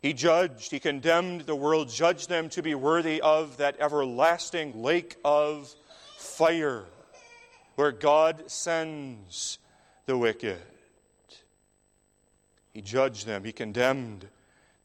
[0.00, 5.16] he judged, he condemned the world, judged them to be worthy of that everlasting lake
[5.22, 5.74] of
[6.16, 6.84] fire
[7.74, 9.58] where God sends
[10.06, 10.58] the wicked.
[12.72, 14.26] He judged them, he condemned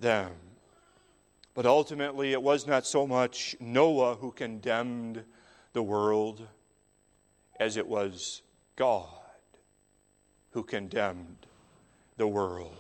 [0.02, 0.32] them.
[1.60, 5.26] But ultimately, it was not so much Noah who condemned
[5.74, 6.48] the world
[7.60, 8.42] as it was
[8.78, 9.10] God
[10.52, 11.48] who condemned
[12.16, 12.72] the world.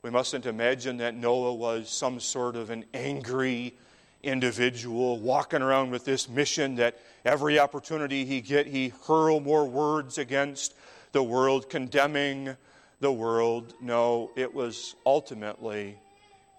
[0.00, 3.76] We mustn't imagine that Noah was some sort of an angry
[4.22, 10.16] individual walking around with this mission that every opportunity he get he hurl more words
[10.16, 10.72] against
[11.12, 12.56] the world condemning
[13.00, 15.98] the world no it was ultimately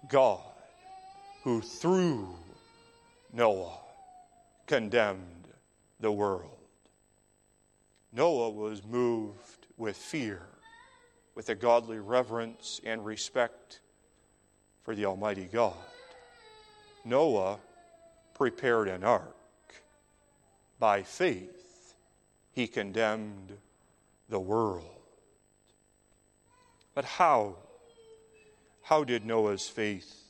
[0.08, 0.51] god
[1.42, 2.28] who through
[3.32, 3.78] noah
[4.66, 5.48] condemned
[6.00, 6.58] the world
[8.12, 10.42] noah was moved with fear
[11.34, 13.80] with a godly reverence and respect
[14.84, 15.76] for the almighty god
[17.04, 17.58] Noah
[18.34, 19.34] prepared an ark.
[20.78, 21.94] By faith,
[22.52, 23.56] he condemned
[24.28, 24.84] the world.
[26.94, 27.56] But how?
[28.82, 30.21] How did Noah's faith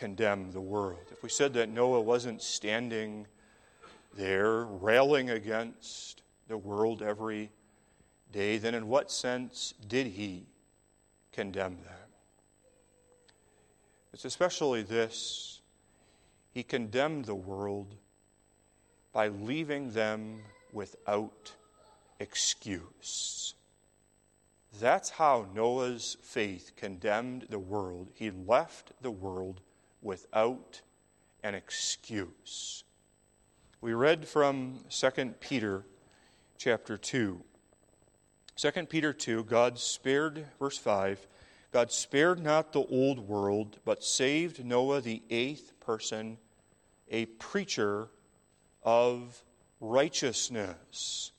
[0.00, 1.04] condemn the world?
[1.12, 3.26] If we said that Noah wasn't standing
[4.16, 7.52] there railing against the world every
[8.32, 10.46] day, then in what sense did he
[11.32, 12.08] condemn them?
[14.14, 15.60] It's especially this
[16.50, 17.94] he condemned the world
[19.12, 20.40] by leaving them
[20.72, 21.52] without
[22.18, 23.54] excuse.
[24.80, 28.08] That's how Noah's faith condemned the world.
[28.14, 29.60] He left the world
[30.02, 30.80] without
[31.42, 32.84] an excuse.
[33.80, 35.84] We read from 2 Peter
[36.58, 37.42] chapter 2.
[38.56, 41.26] 2 Peter 2, God spared, verse 5,
[41.72, 46.36] God spared not the old world, but saved Noah, the eighth person,
[47.10, 48.08] a preacher
[48.82, 49.42] of
[49.80, 51.32] righteousness.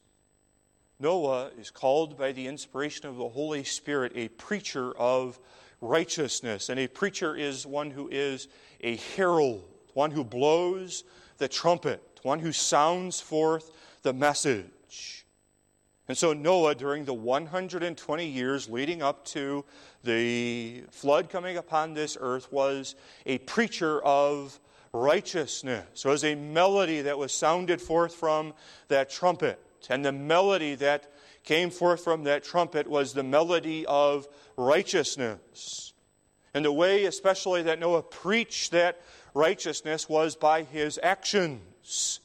[1.00, 5.40] Noah is called by the inspiration of the Holy Spirit a preacher of
[5.82, 6.70] righteousness.
[6.70, 8.48] And a preacher is one who is
[8.82, 9.64] a herald,
[9.94, 11.04] one who blows
[11.38, 13.72] the trumpet, one who sounds forth
[14.04, 15.26] the message.
[16.08, 19.64] And so Noah, during the 120 years leading up to
[20.04, 24.60] the flood coming upon this earth, was a preacher of
[24.94, 25.86] righteousness.
[25.94, 28.54] So was a melody that was sounded forth from
[28.90, 29.60] that trumpet.
[29.90, 31.11] And the melody that
[31.44, 34.28] came forth from that trumpet was the melody of
[34.58, 35.94] righteousness.
[36.54, 39.02] And the way, especially, that Noah preached that
[39.34, 42.20] righteousness was by his actions.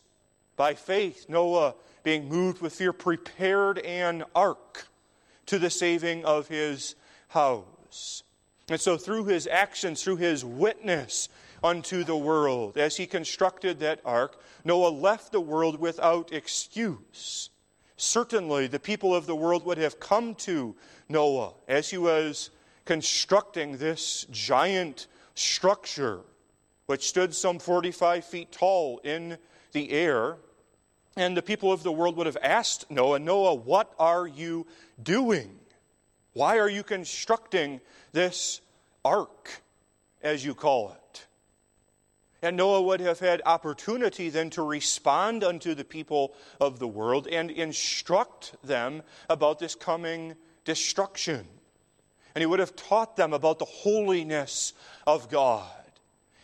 [0.56, 4.88] By faith, Noah being moved with fear, prepared an ark
[5.46, 6.94] to the saving of his
[7.28, 8.22] house.
[8.68, 11.28] And so, through his actions, through his witness
[11.62, 17.50] unto the world, as he constructed that ark, Noah left the world without excuse.
[17.96, 20.76] Certainly, the people of the world would have come to
[21.08, 22.50] Noah as he was
[22.84, 26.20] constructing this giant structure,
[26.86, 29.38] which stood some 45 feet tall in
[29.72, 30.36] the air.
[31.16, 34.66] And the people of the world would have asked Noah, Noah, what are you
[35.02, 35.58] doing?
[36.34, 37.80] Why are you constructing
[38.12, 38.60] this
[39.04, 39.62] ark,
[40.22, 41.00] as you call it?
[42.46, 47.26] And Noah would have had opportunity then to respond unto the people of the world
[47.26, 51.48] and instruct them about this coming destruction.
[52.36, 54.74] And he would have taught them about the holiness
[55.08, 55.66] of God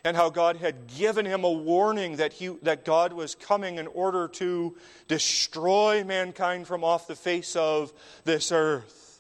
[0.05, 3.87] and how God had given him a warning that, he, that God was coming in
[3.87, 4.77] order to
[5.07, 7.93] destroy mankind from off the face of
[8.25, 9.12] this earth.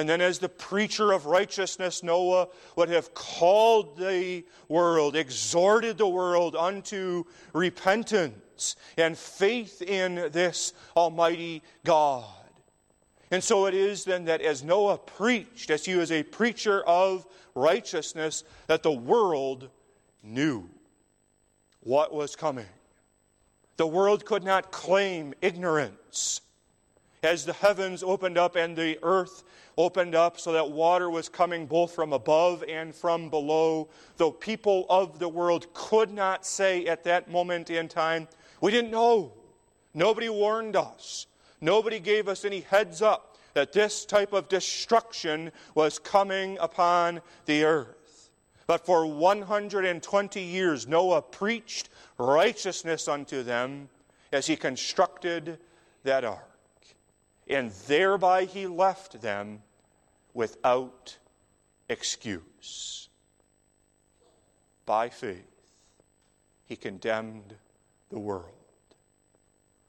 [0.00, 6.08] And then, as the preacher of righteousness, Noah would have called the world, exhorted the
[6.08, 12.24] world unto repentance and faith in this Almighty God.
[13.30, 17.26] And so it is then that as Noah preached, as he was a preacher of
[17.54, 19.68] righteousness, that the world
[20.22, 20.66] knew
[21.80, 22.68] what was coming.
[23.76, 26.40] The world could not claim ignorance.
[27.22, 29.44] As the heavens opened up and the earth
[29.76, 34.86] opened up so that water was coming both from above and from below, the people
[34.88, 38.26] of the world could not say at that moment in time,
[38.60, 39.32] We didn't know.
[39.92, 41.26] Nobody warned us.
[41.60, 47.64] Nobody gave us any heads up that this type of destruction was coming upon the
[47.64, 48.30] earth.
[48.66, 53.88] But for 120 years, Noah preached righteousness unto them
[54.32, 55.58] as he constructed
[56.04, 56.49] that ark.
[57.50, 59.62] And thereby he left them
[60.32, 61.18] without
[61.88, 63.08] excuse.
[64.86, 65.42] By faith,
[66.64, 67.56] he condemned
[68.08, 68.54] the world.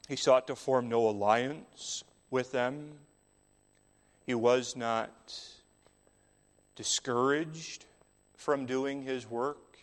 [0.08, 2.94] He sought to form no alliance with them.
[4.26, 5.40] He was not
[6.76, 7.86] discouraged
[8.36, 9.78] from doing his work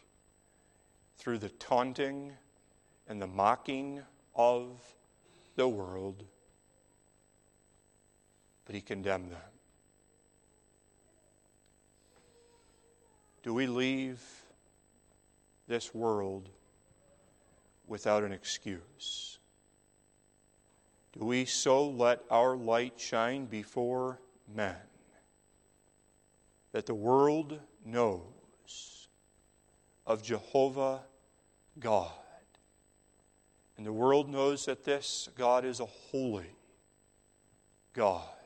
[1.16, 2.32] through the taunting
[3.06, 4.02] and the mocking
[4.34, 4.80] of
[5.54, 6.24] the world,
[8.68, 9.40] but he condemned them.
[13.42, 14.20] Do we leave
[15.66, 16.50] this world
[17.86, 19.38] without an excuse.
[21.18, 24.20] Do we so let our light shine before
[24.54, 24.76] men
[26.72, 29.08] that the world knows
[30.06, 31.00] of Jehovah
[31.80, 32.12] God?
[33.78, 36.50] And the world knows that this God is a holy
[37.94, 38.37] God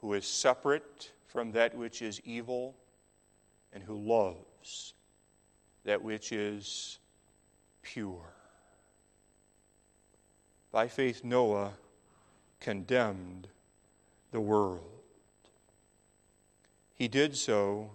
[0.00, 2.74] who is separate from that which is evil
[3.72, 4.94] and who loves
[5.84, 6.98] that which is
[7.82, 8.34] pure.
[10.70, 11.72] By faith, Noah
[12.60, 13.48] condemned
[14.30, 14.82] the world.
[16.94, 17.90] He did so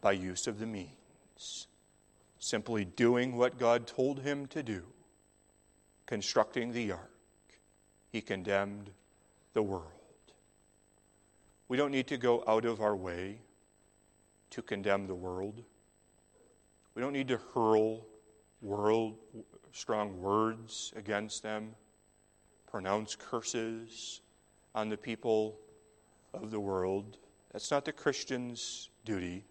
[0.00, 1.68] by use of the means,
[2.38, 4.82] simply doing what God told him to do,
[6.04, 7.10] constructing the ark.
[8.10, 8.90] He condemned
[9.54, 9.97] the world.
[11.68, 13.40] We don't need to go out of our way
[14.50, 15.62] to condemn the world.
[16.94, 18.06] We don't need to hurl
[18.60, 19.16] world
[19.72, 21.74] strong words against them,
[22.70, 24.22] pronounce curses
[24.74, 25.58] on the people
[26.34, 27.18] of the world.
[27.52, 29.44] That's not the Christian's duty.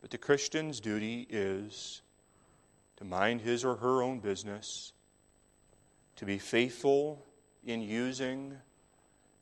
[0.00, 2.02] But the Christian's duty is
[2.96, 4.92] to mind his or her own business,
[6.16, 7.24] to be faithful
[7.64, 8.56] in using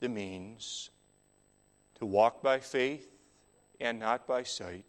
[0.00, 0.90] the means,
[1.99, 3.09] to walk by faith
[3.80, 4.84] and not by sight.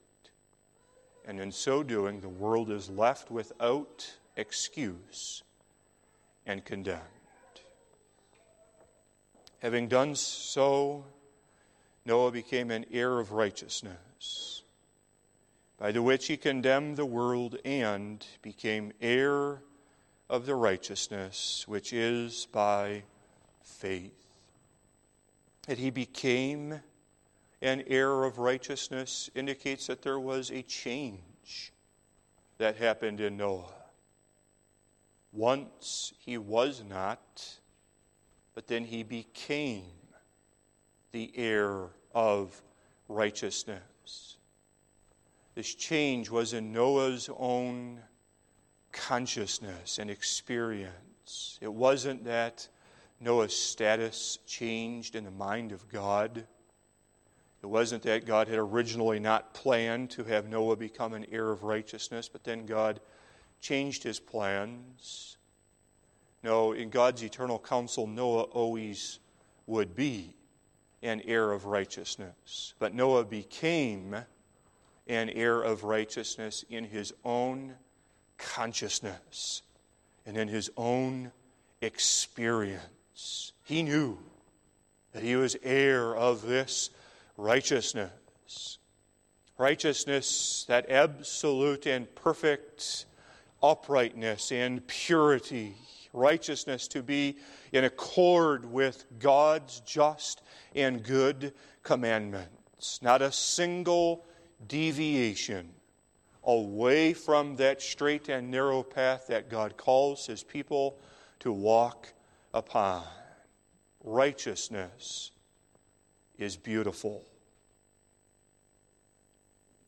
[1.25, 5.43] And in so doing, the world is left without excuse
[6.45, 7.01] and condemned.
[9.59, 11.05] Having done so,
[12.05, 14.63] Noah became an heir of righteousness,
[15.77, 19.61] by the which he condemned the world and became heir
[20.29, 23.03] of the righteousness which is by
[23.63, 24.13] faith.
[25.67, 26.81] That he became
[27.61, 31.73] an heir of righteousness indicates that there was a change
[32.57, 33.73] that happened in Noah.
[35.31, 37.59] Once he was not,
[38.53, 39.83] but then he became
[41.11, 42.61] the heir of
[43.07, 44.37] righteousness.
[45.55, 47.99] This change was in Noah's own
[48.91, 51.57] consciousness and experience.
[51.61, 52.67] It wasn't that
[53.19, 56.45] Noah's status changed in the mind of God.
[57.63, 61.63] It wasn't that God had originally not planned to have Noah become an heir of
[61.63, 62.99] righteousness, but then God
[63.59, 65.37] changed his plans.
[66.43, 69.19] No, in God's eternal counsel, Noah always
[69.65, 70.35] would be
[71.01, 72.73] an heir of righteousness.
[72.79, 74.15] But Noah became
[75.07, 77.73] an heir of righteousness in his own
[78.37, 79.63] consciousness
[80.25, 81.31] and in his own
[81.81, 83.53] experience.
[83.63, 84.19] He knew
[85.13, 86.89] that he was heir of this
[87.37, 88.79] righteousness.
[89.57, 93.05] Righteousness, that absolute and perfect
[93.63, 95.75] uprightness and purity.
[96.13, 97.37] Righteousness to be
[97.71, 100.41] in accord with God's just
[100.75, 102.99] and good commandments.
[103.01, 104.25] Not a single
[104.67, 105.69] deviation
[106.43, 110.97] away from that straight and narrow path that God calls His people
[111.39, 112.13] to walk
[112.53, 113.03] upon.
[114.03, 115.31] Righteousness
[116.37, 117.23] is beautiful,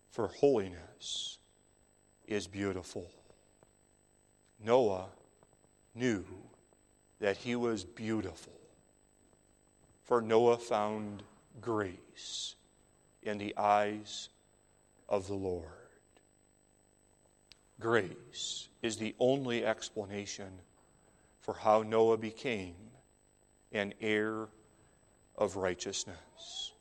[0.10, 1.38] for holiness
[2.28, 3.10] is beautiful.
[4.64, 5.08] Noah
[5.96, 6.26] knew
[7.20, 8.54] that he was beautiful,
[10.04, 11.24] for Noah found
[11.62, 12.56] grace
[13.24, 14.30] in the eyes
[15.08, 15.66] of the Lord.
[17.80, 20.50] Grace is the only explanation
[21.40, 22.76] for how Noah became
[23.72, 24.48] an heir
[25.40, 26.74] of righteousness.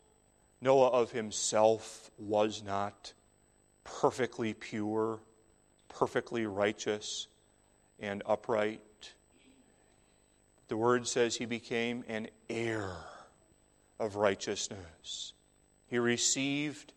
[0.61, 3.13] Noah of himself was not
[3.85, 5.21] perfectly pure,
[5.89, 7.29] perfectly righteous,
[8.01, 8.83] and upright.
[10.67, 12.91] The word says he became an heir
[14.01, 15.33] of righteousness.
[15.87, 16.93] He received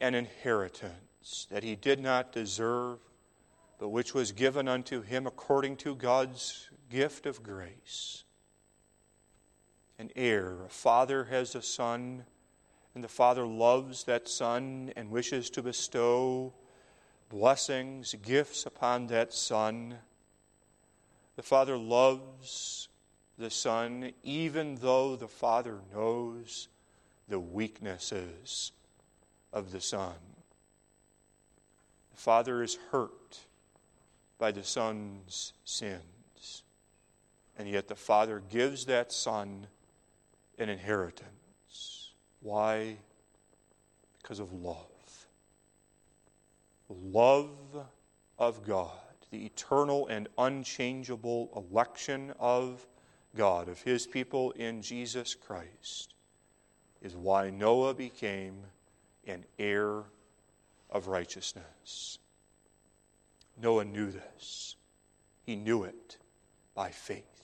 [0.00, 2.98] an inheritance that he did not deserve,
[3.78, 8.24] but which was given unto him according to God's gift of grace
[9.98, 10.58] an heir.
[10.64, 12.24] A father has a son,
[12.94, 16.52] and the father loves that son and wishes to bestow
[17.28, 19.96] blessings, gifts upon that son.
[21.36, 22.88] The father loves
[23.38, 26.68] the son, even though the father knows
[27.28, 28.72] the weaknesses
[29.52, 30.14] of the son.
[32.14, 33.40] The father is hurt
[34.38, 36.62] by the son's sins,
[37.58, 39.66] and yet the father gives that son
[40.58, 42.12] an inheritance.
[42.40, 42.96] Why?
[44.22, 44.76] Because of love.
[46.88, 47.86] Love
[48.38, 48.90] of God
[49.30, 52.86] the eternal and unchangeable election of
[53.34, 56.14] God, of his people in Jesus Christ,
[57.02, 58.62] is why Noah became
[59.26, 60.04] an heir
[60.90, 62.18] of righteousness.
[63.60, 64.76] Noah knew this.
[65.42, 66.18] He knew it
[66.74, 67.35] by faith.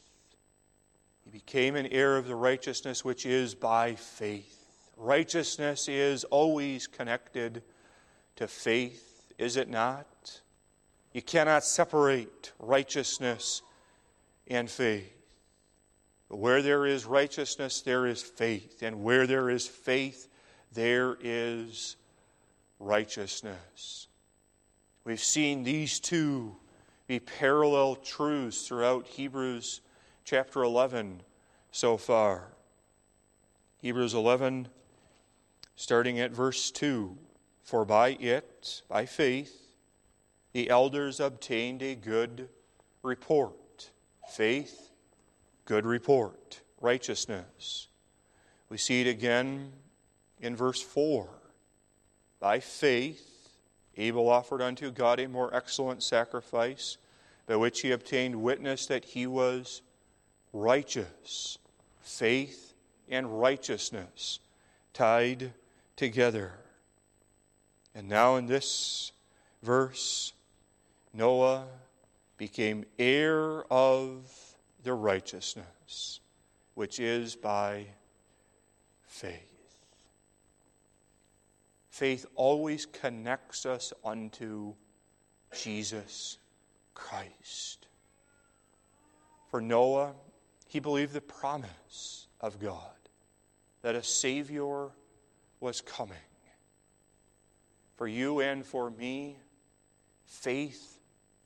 [1.32, 4.58] Became an heir of the righteousness which is by faith.
[4.98, 7.62] Righteousness is always connected
[8.36, 10.40] to faith, is it not?
[11.14, 13.62] You cannot separate righteousness
[14.46, 15.10] and faith.
[16.28, 18.82] Where there is righteousness, there is faith.
[18.82, 20.28] And where there is faith,
[20.72, 21.96] there is
[22.78, 24.08] righteousness.
[25.04, 26.56] We've seen these two
[27.06, 29.80] be parallel truths throughout Hebrews
[30.24, 31.22] chapter 11
[31.70, 32.48] so far.
[33.78, 34.68] Hebrews 11,
[35.74, 37.16] starting at verse 2
[37.62, 39.72] For by it, by faith,
[40.52, 42.48] the elders obtained a good
[43.02, 43.90] report.
[44.30, 44.90] Faith,
[45.64, 46.60] good report.
[46.80, 47.88] Righteousness.
[48.68, 49.72] We see it again
[50.40, 51.28] in verse 4.
[52.40, 53.50] By faith,
[53.96, 56.96] Abel offered unto God a more excellent sacrifice,
[57.46, 59.82] by which he obtained witness that he was
[60.52, 61.58] righteous.
[62.00, 62.74] Faith
[63.08, 64.40] and righteousness
[64.92, 65.52] tied
[65.96, 66.52] together.
[67.94, 69.12] And now in this
[69.62, 70.32] verse,
[71.14, 71.66] Noah
[72.36, 74.24] became heir of
[74.82, 76.20] the righteousness
[76.74, 77.86] which is by
[79.06, 79.52] faith.
[81.90, 84.72] Faith always connects us unto
[85.54, 86.38] Jesus
[86.94, 87.86] Christ.
[89.50, 90.14] For Noah,
[90.72, 92.80] he believed the promise of God
[93.82, 94.88] that a Savior
[95.60, 96.16] was coming.
[97.96, 99.36] For you and for me,
[100.24, 100.98] faith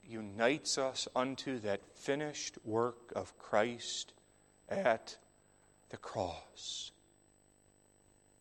[0.04, 4.12] unites us unto that finished work of Christ
[4.68, 5.16] at
[5.88, 6.92] the cross.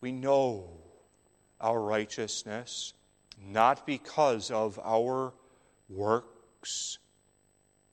[0.01, 0.69] We know
[1.59, 2.93] our righteousness
[3.43, 5.33] not because of our
[5.89, 6.99] works,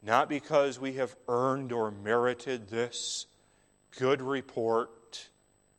[0.02, 3.26] not because we have earned or merited this
[3.98, 5.28] good report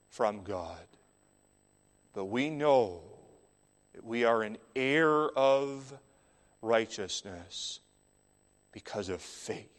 [0.10, 0.86] from God,
[2.14, 3.02] but we know
[3.94, 5.94] that we are an heir of
[6.62, 7.80] righteousness
[8.72, 9.70] because of faith.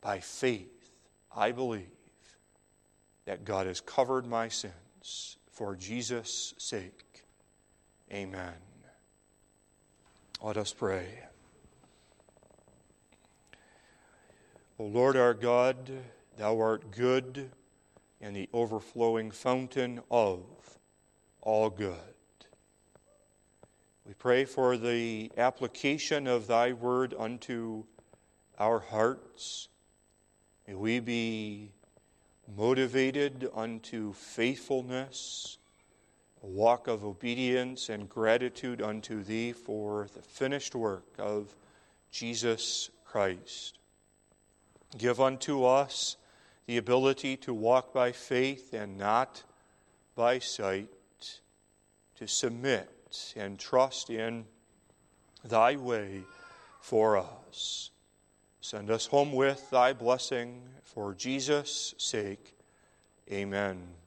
[0.00, 0.90] By faith,
[1.34, 1.86] I believe
[3.26, 7.24] that God has covered my sins for Jesus' sake.
[8.12, 8.54] Amen.
[10.42, 11.29] Let us pray.
[14.80, 15.90] O Lord our God,
[16.38, 17.50] thou art good
[18.18, 20.40] and the overflowing fountain of
[21.42, 22.16] all good.
[24.06, 27.84] We pray for the application of thy word unto
[28.58, 29.68] our hearts.
[30.66, 31.72] May we be
[32.56, 35.58] motivated unto faithfulness,
[36.42, 41.54] a walk of obedience and gratitude unto thee for the finished work of
[42.10, 43.79] Jesus Christ.
[44.98, 46.16] Give unto us
[46.66, 49.42] the ability to walk by faith and not
[50.14, 50.88] by sight,
[52.16, 52.88] to submit
[53.36, 54.44] and trust in
[55.44, 56.22] thy way
[56.80, 57.90] for us.
[58.60, 62.56] Send us home with thy blessing for Jesus' sake.
[63.32, 63.99] Amen.